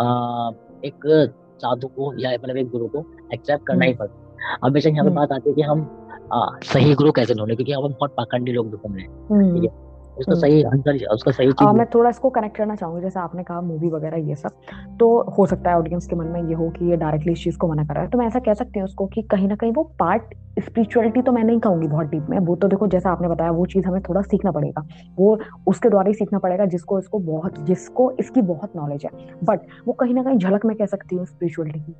आ, 0.00 0.50
एक 0.84 1.30
साधु 1.58 1.86
को 1.86 2.12
या 2.18 2.32
मतलब 2.32 2.56
एक 2.56 2.68
गुरु 2.68 2.88
को 2.88 3.04
एक्सेप्ट 3.34 3.66
करना 3.66 3.84
ही 3.84 3.94
पड़ता 3.94 4.14
है। 4.14 4.56
अब 4.64 4.72
बेशक 4.72 4.86
यहाँ 4.86 5.04
पे 5.04 5.08
हम्म। 5.08 5.16
बात 5.16 5.32
आती 5.32 5.50
है 5.50 5.54
कि 5.56 5.62
हम 5.62 5.98
आ, 6.32 6.46
सही 6.64 6.94
गुरु 6.94 7.12
कैसे 7.12 7.34
ढूंढे? 7.34 7.54
क्योंकि 7.54 7.72
यहाँ 7.72 7.82
पर 7.82 7.88
बहुत 7.88 8.14
पाखंडी 8.16 8.52
लोग 8.52 8.70
घूम 8.70 8.94
रहे 8.94 9.04
हैं। 9.04 9.54
ठीक 9.54 9.64
है? 9.64 9.91
उसका 10.18 10.34
सही 10.34 10.62
आंसर 10.62 11.04
उसका 11.14 11.32
सही 11.32 11.52
चीज़ 11.52 11.68
मैं 11.72 11.86
थोड़ा 11.94 12.10
इसको 12.10 12.30
कनेक्ट 12.30 12.56
करना 12.56 12.74
चाहूँगी 12.76 13.02
जैसे 13.02 13.20
आपने 13.20 13.42
कहा 13.42 13.60
मूवी 13.60 13.88
वगैरह 13.90 14.28
ये 14.28 14.34
सब। 14.34 14.50
तो 15.00 15.08
हो 15.38 15.46
सकता 15.46 15.70
है 15.70 15.76
ऑडियंस 15.76 16.06
के 16.06 16.16
मन 16.16 16.26
में 16.26 16.42
ये 16.42 16.54
हो 16.54 16.68
कि 16.70 16.90
ये 16.90 16.96
डायरेक्टली 16.96 17.32
इस 17.32 17.44
चीज़ 17.44 17.58
को 17.58 17.68
मना 17.68 17.84
कर 17.84 17.94
रहा 17.94 18.04
है। 18.04 18.10
तो 18.10 18.18
मैं 18.18 18.26
ऐसा 18.26 18.38
कह 18.38 18.54
सकती 18.54 18.78
हूँ 18.78 18.84
उसको 18.84 19.06
कि 19.06 19.22
कहीं 19.22 19.48
ना 19.48 19.56
कहीं 19.56 19.72
वो 19.72 19.82
पार्ट 19.98 20.34
स्पिरिचुअलिटी 20.60 21.22
तो 21.22 21.32
मैं 21.32 21.44
नहीं 21.44 21.60
कहूँगी 21.60 21.88
बहुत 21.88 22.06
डीप 22.06 22.26
में। 22.30 22.38
वो 22.38 22.56
तो 22.56 22.68
देखो 22.68 22.86
जैसा 22.86 23.10
आपने 23.10 23.28
बताया 23.28 23.50
वो 23.50 23.66
चीज़ 23.66 23.86
हमें 23.86 24.00
थोड़ा 24.02 24.22
सीखना 24.22 24.50
पड़ेगा। 24.50 24.86
वो 25.18 25.38
उसके 25.66 25.88
द्वारा 25.88 26.08
ही 26.08 26.14
सीखना 26.14 26.38
पड़ेगा 26.38 26.66
जिसको 26.66 26.98
इसको 26.98 27.18
बहुत 27.18 27.58
जिसको 27.58 28.10
इसकी 28.20 28.42
बहुत 28.42 28.76
नॉलेज 28.76 29.04
है। 29.04 29.10
बट 29.44 29.60
वो 29.86 29.92
कहीं 29.92 30.14
ना 30.14 30.22
कहीं 30.22 30.38
झलक 30.38 30.66
में 30.66 30.76
कह 30.76 30.86
सकती 30.86 31.16
हूँ 31.16 31.26
स्पिरिचुअलिटी 31.26 31.80
की। 31.80 31.94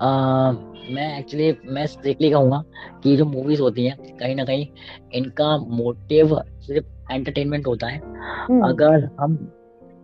मैं 0.00 1.18
एक्चुअली 1.18 1.52
मैं 1.66 1.86
स्ट्रिक्टली 1.86 2.30
कहूँगा 2.30 2.62
कि 3.02 3.16
जो 3.16 3.24
मूवीज़ 3.24 3.60
होती 3.62 3.84
हैं 3.86 4.16
कहीं 4.16 4.34
ना 4.36 4.44
कहीं 4.44 4.66
इनका 5.14 5.56
मोटिव 5.58 6.38
सिर्फ़ 6.60 7.12
एंटरटेनमेंट 7.12 7.66
होता 7.66 7.86
है। 7.86 7.98
हम्म। 7.98 8.68
अगर 8.68 9.08
हम 9.20 9.36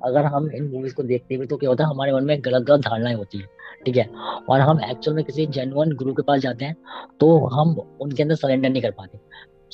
अगर 0.05 0.25
हम 0.25 0.51
इन 0.51 0.71
मूवीज़ 0.71 0.95
को 0.95 1.03
देखते 1.03 1.35
हुए 1.35 1.47
तो 1.47 1.57
क्या 1.57 1.71
होता 1.71 1.85
है 1.85 1.91
हमारे 1.91 2.13
मन 2.13 2.25
में 2.25 2.39
गलत 2.45 2.63
गलत 2.63 2.81
धारणाएँ 2.81 3.15
होती 3.15 3.39
है 3.39 3.47
ठीक 3.87 3.97
है? 3.97 4.09
और 4.49 4.61
हम 4.61 4.81
एक्चुअल 4.81 5.17
में 5.17 5.25
किसी 5.25 5.47
जेनुअन 5.47 5.93
गुरु 5.93 6.13
के 6.15 6.23
पास 6.23 6.41
जाते 6.41 6.65
हैं 6.65 6.77
तो 7.21 7.37
हम 7.47 7.77
उनके 8.01 8.23
अंदर 8.23 8.35
सरेंडर 8.35 8.69
नहीं 8.69 8.83
कर 8.83 8.91
पाते। 8.91 9.19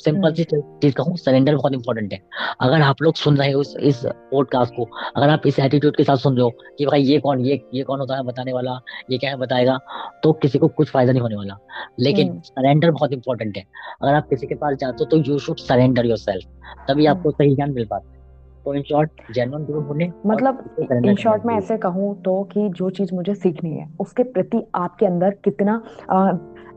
सिंपल 0.03 0.27
हम्म। 0.27 0.35
सी 0.35 0.43
चीज़ 0.43 0.93
कहूँ 0.95 1.15
सरेंडर 1.17 1.55
बहुत 1.55 1.73
इंपॉर्टेंट 1.73 2.13
है। 2.13 2.19
अगर 2.61 2.81
आप 2.81 3.01
लोग 3.01 3.15
सुन 3.15 3.37
रहे 3.37 3.51
हो 3.51 3.61
इस 3.61 3.75
इस 3.81 4.01
पॉडकास्ट 4.31 4.73
को 4.75 4.87
अगर 5.15 5.29
आप 5.29 5.47
इस 5.47 5.59
एटीट्यूड 5.59 5.95
के 5.95 6.03
साथ 6.03 6.17
सुन 6.17 6.35
रहे 6.35 6.43
हो 6.43 6.49
कि 6.77 6.85
भाई 6.85 7.01
ये 7.01 7.19
कौन 7.19 7.39
ये 7.39 7.61
ये 7.73 7.83
कौन 7.83 7.99
होता 7.99 8.15
है 8.15 8.23
बताने 8.23 8.53
वाला 8.53 8.79
ये 9.11 9.17
क्या 9.17 9.29
है 9.29 9.37
बताएगा 9.37 9.77
तो 10.23 10.33
किसी 10.33 10.59
को 10.59 10.67
कुछ 10.67 10.91
फ़ायदा 10.91 11.11
नहीं 11.11 11.21
होने 11.21 11.35
वाला। 11.35 11.57
लेकिन 11.99 12.29
हम्म। 12.29 12.39
सरेंडर 12.39 12.91
बहुत 12.91 13.13
इंपॉर्टेंट 13.13 13.57
है। 13.57 13.63
अगर 14.01 14.13
आप 14.13 14.27
किसी 14.29 14.47
के 14.47 14.55
पास 14.55 14.77
जाते 14.77 15.03
हो 15.03 15.05
तो 15.05 15.31
you 15.31 15.37
should 15.39 15.57
surrender 15.57 16.05
your 16.05 16.17
self 16.17 16.47
तभी 16.87 17.05
हम्म। 17.05 17.17
आपको 17.17 17.31
सही 17.31 17.55
ज्ञान 17.55 17.71
मिल 17.71 17.85
पाता 17.85 18.09
है। 18.09 18.19
तो 18.65 18.73
इन 18.73 18.81
शॉर्ट 18.81 19.11
जेन्युइन 19.31 19.63
गुरु 19.65 19.81
ढूंढे 19.81 20.05
और 20.05 20.21
मतलब 20.25 20.75
इन 21.05 21.15
शॉर्ट 21.15 21.45
मैं 21.45 21.55
ऐसे 21.55 21.77
कहूँ 21.77 22.13
तो 22.21 22.41
कि 22.43 22.67
जो 22.69 22.89
चीज़ 22.89 23.13
मुझे 23.15 23.35
सीखनी 23.35 23.69
है 23.69 23.87
उसके 23.99 24.23
प्रति 24.23 24.61
आपके 24.75 25.05
अंदर 25.05 25.29
कितना 25.29 25.81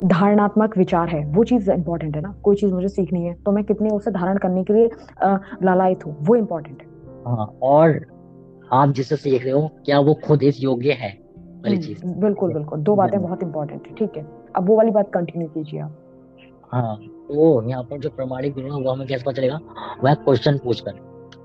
धारणात्मक 0.04 0.76
विचार 0.78 1.08
है। 1.08 1.24
वो 1.26 1.44
चीज़ 1.44 1.70
इंपॉर्टेंट 1.72 2.16
है 2.16 2.22
ना। 2.22 2.34
कोई 2.42 2.56
चीज़ 2.56 2.72
मुझे 2.74 2.88
सीखनी 2.88 3.24
है 3.24 3.34
तो 3.44 3.52
मैं 3.52 3.64
कितने 3.64 3.90
उसे 3.90 4.10
धारण 4.10 4.38
करने 4.38 4.64
के 4.64 4.72
लिए 4.72 4.90
लालायित 5.64 6.06
हूँ। 6.06 6.16
वो 6.20 6.34
इम्पोर्टेंट 6.36 6.82
है। 6.82 6.88
हाँ 7.26 7.46
और 7.62 8.00
आप 8.72 8.92
जिससे 8.92 9.16
सीख 9.16 9.42
रहे 9.44 9.52
हो 9.52 9.68
क्या 9.84 10.00
वो 10.00 10.14
खुद 10.26 10.42
इस 10.42 10.62
योग्य 10.62 10.92
है? 10.92 11.10
चीज़ 11.66 12.04
हम्म 12.04 12.20
बिल्कुल 12.20 12.52
बिल्कुल। 12.54 12.80
दो 12.80 12.94
बातें 12.96 13.20
बहुत 13.22 13.42
इंपॉर्टेंट 13.42 13.86
है 13.86 13.94
ठीक 13.94 14.16
है। 14.16 14.26
अब 14.56 14.68
वो 14.68 14.76
वाली 14.76 14.90
बात 14.90 15.10
कंटिन्यू 15.14 15.48
कीजिए 15.48 15.80
आप। 15.80 15.96
हाँ 16.72 16.96
तो 16.96 17.68
यहाँ 17.68 17.82
पर 17.82 17.98
जो 17.98 18.10
प्रमाणिक 18.10 18.54
गुरु 18.54 18.72
है 18.74 18.80
वो 18.82 18.90
हमें 18.90 19.06
कैसे 19.08 19.24
पता 19.24 19.32
चलेगा? 19.32 19.58
वह 20.04 20.14
क्वेश्चन 20.14 20.58
पूछकर 20.64 20.92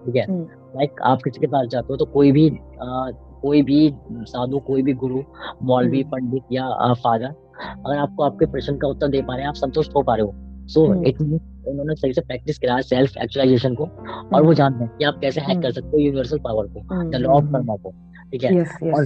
ठीक 0.06 0.16
है? 0.16 0.24
हम्म। 0.24 0.44
लाइक 0.76 1.02
आप 1.04 1.22
किसी 1.24 1.40
के 1.40 1.48
पास 1.48 1.68
जाते 1.68 1.94
हो? 1.94 1.98
तो 1.98 2.06
कोई 2.06 2.32
भी 2.32 2.48
आ, 2.50 3.10
कोई 3.42 3.62
भी 3.62 3.94
साधु 4.12 4.60
कोई 4.60 4.82
भी 4.84 4.94
गुरु 4.94 5.22
मौलवी 5.64 6.02
हम्म। 6.02 6.12
पंडित 6.12 6.44
या 6.52 6.94
फादर 7.04 7.34
अगर 7.62 7.98
आपको 7.98 8.24
आपके 8.24 8.46
प्रश्न 8.46 8.78
का 8.78 8.88
उत्तर 8.88 9.08
दे 9.08 9.22
पा 9.22 9.34
रहे 9.34 9.42
हैं 9.42 9.50
आप 9.50 9.56
संतुष्ट 9.56 9.96
हो 9.96 10.02
पा 10.02 10.16
रहे 10.16 10.26
हो। 10.26 10.34
सो 10.68 10.82
इट 11.04 11.22
उन्होंने 11.22 11.96
सही 11.96 12.14
से 12.14 12.22
प्रैक्टिस 12.22 12.60
करा 12.60 12.76
है 12.76 12.82
सेल्फ 12.82 13.18
एक्चुअलाइजेशन 13.18 13.76
को 13.76 13.84
और 13.84 14.32
वो 14.34 14.38
हम्म। 14.38 14.54
जानते 14.54 14.84
हैं 14.84 14.98
कि 14.98 15.06
आप 15.06 15.18
कैसे 15.22 15.42
हैक 15.42 15.58
कर 15.58 15.66
हम्म। 15.66 15.72
सकते 15.72 15.88
हो 15.88 16.00
यूनिवर्सल 16.00 16.40
पावर 16.40 16.68
को 16.68 17.10
द 17.10 17.16
लॉ 17.16 17.30
ऑफ़ 17.30 17.46
कर्मा 17.46 17.76
को 17.76 17.92
ठीक 18.32 18.44
है? 18.44 18.52
और 18.94 19.06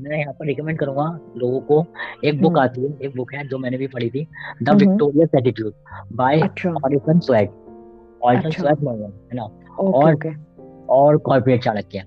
मैं 0.00 0.18
यहाँ 0.18 0.32
पर 0.32 0.46
रिकमेंड 0.46 0.78
करूँगा 0.78 1.06
लोगों 1.36 1.60
को 1.60 1.84
एक 2.24 2.40
बुक 2.42 2.52
हम्म। 2.52 2.60
आती 2.60 2.82
है 2.82 2.96
एक 3.02 3.16
बुक 3.16 3.34
है 3.34 3.46
जो 3.48 3.58
मैंने 3.58 3.78
भी 3.78 3.86
पढ़ी 3.86 4.10
थी 4.10 4.26
the 4.62 4.70
victorious 4.70 5.34
attitude 5.34 5.72
by 6.12 6.40
Alton 6.40 7.18
Swett 7.18 7.50
Alton 8.24 8.50
Swett 8.50 8.78
है 8.88 9.36
ना? 9.36 9.44
ओके 9.80 10.28
और 10.28 10.34
और 10.88 11.16
कॉर्पोरेट 11.16 11.64
चाणक्य। 11.64 12.02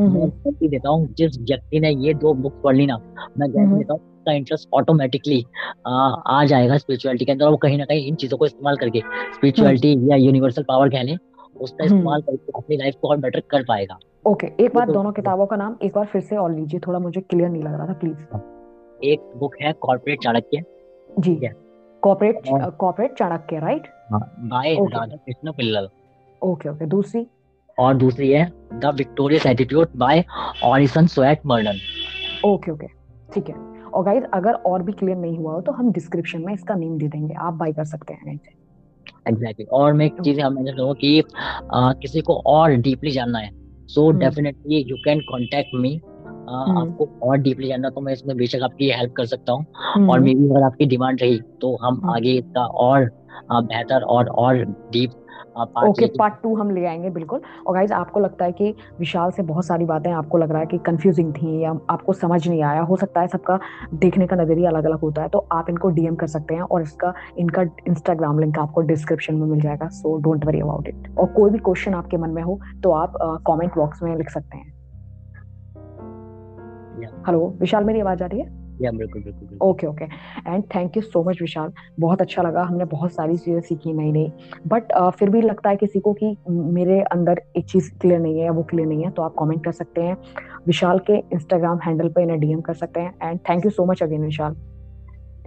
मैं 0.00 0.28
देता 0.68 0.88
हूँ 0.88 1.06
जिस 1.18 1.38
व्यक्ति 1.40 1.80
ने 1.80 1.90
ये 2.06 2.14
दो 2.14 2.34
बुक 2.34 2.60
पढ़ 2.64 2.76
ली 2.76 2.86
ना 2.86 2.96
मैं 3.38 3.50
गारंटी 3.50 3.76
देता 3.76 3.92
हूँ 3.92 4.00
उसका 4.24 4.32
इंटरेस्ट 4.32 4.68
ऑटोमेटिकली 4.74 5.44
आ 5.86 6.44
जाएगा 6.46 6.76
स्पिरिचुअलिटी 6.78 7.24
के 7.24 7.32
अंदर 7.32 7.44
और 7.44 7.50
वो 7.50 7.56
कहीं 7.58 7.78
ना 7.78 7.84
कहीं 7.84 8.06
इन 8.08 8.14
चीज़ों 8.16 8.38
को 8.38 8.46
इस्तेमाल 8.46 8.76
करके 8.76 8.98
हम्म। 8.98 9.32
स्पिरिचुअलिटी 9.34 9.92
या 10.10 10.16
यूनिवर्सल 10.18 10.62
पावर 10.68 10.88
कह 10.90 11.02
लें 11.02 11.16
उसका 11.16 11.84
हम्म। 11.84 11.94
इस्तेमाल 11.94 12.20
करके 12.22 12.52
अपनी 12.56 12.76
लाइफ 12.76 12.94
को 13.02 13.08
और 13.08 13.16
बेटर 13.18 13.40
कर 13.50 13.62
पाएगा। 13.64 13.98
ओके 14.26 14.46
एक 14.64 14.74
बार 14.74 14.86
तो 14.86 14.92
दोनों 14.92 15.12
किताबों 15.12 15.46
का 15.46 15.56
नाम 15.56 15.76
एक 15.82 15.92
बार 15.94 16.06
फिर 16.12 16.22
से 16.22 16.36
और 16.36 16.54
लीजिए 16.54 16.80
थोड़ा 16.86 16.98
मुझे 16.98 17.20
क्लियर 17.22 17.48
नहीं 17.48 17.62
लग 17.62 17.74
रहा 17.74 17.86
था 17.86 17.92
प्लीज़ 17.94 19.06
एक 19.06 19.30
बुक 19.36 19.54
है 19.62 19.72
corporate 19.80 20.22
Chanakya. 20.22 20.62
Ji. 21.10 21.34
Corporate 22.02 22.42
corporate 22.80 23.14
Chanakya 23.18 23.58
right 23.60 23.86
by 24.12 24.74
Radha 24.74 25.16
Krishna 25.16 25.52
Pillai 25.52 25.88
okay 26.42 26.68
okay 26.68 26.86
दूसरी? 26.86 27.26
और 27.78 27.94
दूसरी 27.96 28.30
है 28.30 28.44
the 28.74 28.94
victorious 28.96 29.46
attitude 29.46 29.88
by 29.98 30.24
Orison 30.64 31.06
Swett 31.06 31.46
Marden 31.46 31.78
okay 32.44 32.70
okay 32.70 32.86
ठीक 33.34 33.48
है। 33.48 33.73
और 33.94 34.04
गाइस 34.04 34.24
अगर 34.34 34.52
और 34.66 34.82
भी 34.82 34.92
क्लियर 34.92 35.16
नहीं 35.16 35.36
हुआ 35.38 35.52
हो 35.54 35.60
तो 35.60 35.72
हम 35.72 35.90
डिस्क्रिप्शन 35.92 36.44
में 36.44 36.52
इसका 36.54 36.74
नेम 36.74 36.96
दे 36.98 37.08
देंगे। 37.08 37.34
आप 37.36 37.54
बाय 37.54 37.72
कर 37.72 37.84
सकते 37.86 38.14
हैं 38.14 38.36
से 38.36 38.62
एग्जैक्टली 39.28 39.66
और 39.72 39.92
मैं 39.92 40.06
एक 40.06 40.20
चीज़ 40.20 40.40
हम 40.40 40.54
मेंशन 40.54 40.72
करूँगा 40.72 40.94
कि 40.94 41.22
आ, 41.74 41.92
किसी 41.92 42.20
को 42.20 42.34
और 42.46 42.74
डीपली 42.78 43.10
जानना 43.10 43.38
है। 43.38 43.50
So 43.88 44.10
definitely 44.12 44.84
you 44.90 44.96
can 45.04 45.20
contact 45.22 45.74
me 45.74 45.96
आपको 46.46 47.08
और 47.22 47.36
डीपली 47.38 47.68
जानना 47.68 47.88
तो 47.90 48.00
मैं 48.00 48.12
इसमें 48.12 48.36
बेशक 48.36 48.62
आपकी 48.62 48.90
हेल्प 48.90 49.12
कर 49.16 49.26
सकता 49.26 49.52
हूँ। 49.52 49.64
और 49.64 50.18
हम्म। 50.18 50.24
मे 50.24 50.34
भी 50.34 50.48
अगर 50.50 50.62
आपकी 50.62 50.86
डिमांड 50.86 51.20
रही 51.22 51.38
तो 51.60 51.74
हम 51.82 51.94
हम्म। 51.94 52.14
आगे 52.14 52.32
इसका 52.32 52.64
और 52.84 53.10
बेहतर 53.52 54.02
और 54.04 54.28
और 54.28 54.64
डीप 54.92 55.10
ओके 55.56 56.06
पार्ट 56.18 56.34
टू 56.42 56.54
हम 56.56 56.70
ले 56.70 56.84
आएँगे 56.86 57.10
बिल्कुल। 57.10 57.40
और 57.66 57.74
गाइज़ 57.74 57.92
आपको 57.92 58.20
लगता 58.20 58.44
है 58.44 58.52
कि 58.52 58.74
विशाल 58.98 59.30
से 59.30 59.42
बहुत 59.42 59.64
सारी 59.64 59.84
बातें 59.84 60.10
आपको 60.12 60.38
लग 60.38 60.50
रहा 60.50 60.60
है 60.60 60.66
कि 60.66 60.78
कंफ्यूजिंग 60.78 61.32
थी 61.34 61.58
या 61.60 61.70
आपको 61.90 62.12
समझ 62.12 62.48
नहीं 62.48 62.62
आया। 62.62 62.80
हो 62.82 62.96
सकता 62.96 63.20
है 63.20 63.28
सबका 63.28 63.58
देखने 63.94 64.26
का 64.26 64.36
नज़रिया 64.36 64.70
अलग 64.70 64.84
अलग 64.84 65.00
होता 65.00 65.22
है 65.22 65.28
तो 65.28 65.46
आप 65.52 65.70
इनको 65.70 65.90
डीएम 65.90 66.14
कर 66.14 66.26
सकते 66.26 66.54
हैं 66.54 66.62
और 66.62 66.82
इसका 66.82 67.12
इनका 67.38 67.62
इंस्टाग्राम 67.62 68.38
लिंक 68.38 68.58
आपको 68.58 68.80
डिस्क्रिप्शन 68.80 69.34
में 69.34 69.46
मिल 69.46 69.60
जाएगा 69.60 69.88
so 69.88 70.16
don't 70.18 70.44
worry 70.44 70.60
about 70.60 70.88
it 70.88 71.08
और 71.18 71.26
कोई 71.26 71.50
भी 71.50 71.58
क्वेश्चन 71.58 71.94
आपके 71.94 72.16
मन 72.16 72.30
में 72.30 72.42
हो 72.42 72.58
तो 72.82 72.90
आप 72.92 73.18
कमेंट 73.46 73.74
बॉक्स 73.76 74.02
में 74.02 74.14
लिख 74.16 74.30
सकते 74.30 74.56
हैं। 74.56 74.72
हेलो 77.26 77.46
विशाल 77.60 77.84
मेरी 77.84 78.00
आवाज़ 78.00 78.22
आ 78.22 78.26
रही 78.26 78.40
है? 78.40 78.63
या 78.82 78.90
बिल्कुल 78.90 79.22
बिल्कुल 79.22 79.48
बिल्कुल। 79.48 79.68
Okay 79.68 79.86
okay 79.86 80.04
and 80.46 80.64
thank 80.74 80.96
you 80.96 81.02
so 81.02 81.22
much 81.24 81.40
Vishal 81.40 81.72
बहुत 82.00 82.20
अच्छा 82.20 82.42
लगा 82.42 82.62
हमने 82.62 82.84
बहुत 82.84 83.12
सारी 83.12 83.36
चीज़ें 83.36 83.60
सीखी 83.60 83.92
नई 83.92 84.12
नई 84.12 84.32
बट 84.66 84.92
फिर 85.18 85.30
भी 85.30 85.40
लगता 85.42 85.70
है 85.70 85.76
किसी 85.76 86.00
को 86.00 86.12
कि 86.12 86.36
मेरे 86.48 87.00
अंदर 87.02 87.42
एक 87.56 87.64
चीज़ 87.64 87.90
क्लियर 88.00 88.20
नहीं 88.20 88.38
है 88.38 88.44
या 88.44 88.52
वो 88.52 88.62
क्लियर 88.62 88.88
नहीं 88.88 89.04
है 89.04 89.10
तो 89.10 89.22
आप 89.22 89.34
कमेंट 89.38 89.64
कर 89.64 89.72
सकते 89.72 90.00
हैं। 90.00 90.16
विशाल 90.66 90.98
के 91.06 91.16
इंस्टाग्राम 91.32 91.78
हैंडल 91.78 92.08
पे 92.08 92.22
इन्हें 92.22 92.38
डीएम 92.40 92.60
कर 92.60 92.74
सकते 92.74 93.00
हैं। 93.00 93.14
And 93.22 93.40
thank 93.48 93.64
you 93.64 93.70
so 93.70 93.84
much 93.86 94.02
again 94.02 94.24
Vishal 94.24 94.54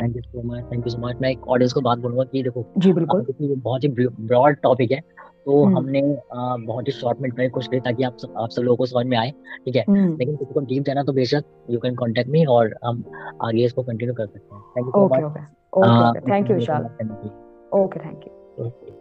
thank 0.01 0.15
you 0.15 0.21
so 0.21 0.41
much 0.43 0.63
thank 0.71 0.87
you 0.87 0.91
so 0.91 0.99
much 1.01 1.21
मैं 1.21 1.29
एक 1.31 1.47
ऑडियंस 1.47 1.73
को 1.73 1.81
बात 1.81 1.97
बोलूँगा 1.99 2.23
कि 2.23 2.43
देखो 2.43 2.65
जी 2.77 2.91
बिल्कुल। 2.93 3.25
बहुत 3.41 3.83
ही 3.83 3.87
ब्रॉड 3.89 4.55
टॉपिक 4.63 4.91
है। 4.91 4.99
तो 5.47 5.63
हम्म। 5.63 5.77
हमने 5.77 6.01
बहुत 6.65 6.87
ही 6.87 6.93
शॉर्ट 6.93 7.19
में 7.19 7.49
कुछ 7.49 7.67
करी 7.67 7.79
ताकि 7.79 8.03
आप 8.03 8.17
सब 8.17 8.33
आप 8.37 8.49
सब 8.49 8.61
लोगों 8.61 8.77
को 8.77 8.85
समझ 8.85 9.05
में 9.05 9.17
आए 9.17 9.31
ठीक 9.65 9.75
है? 9.75 9.83
हम्म। 9.89 10.15
लेकिन 10.17 10.35
किसी 10.35 10.53
को 10.53 10.59
डीप 10.71 10.83
देना 10.83 11.03
तो 11.03 11.13
बेशक 11.13 11.43
यू 11.69 11.79
कैन 11.79 11.95
कॉन्टेक्ट 11.95 12.29
मी 12.31 12.43
और 12.55 12.75
हम 12.85 13.03
आगे 13.43 13.65
इसको 13.65 13.83
कंटिन्यू 13.83 14.15
कर 14.15 14.25
सकते 14.25 14.55
हैं। 14.55 14.61
Thank 14.77 14.87
you 14.87 14.91
so 14.91 15.05
much 15.05 15.23
okay 15.77 16.31
thank 16.31 16.49
you 16.49 16.55
Vishal 16.55 16.85
okay 17.73 17.99
thank 17.99 18.27
you 18.27 18.65
okay 18.65 18.96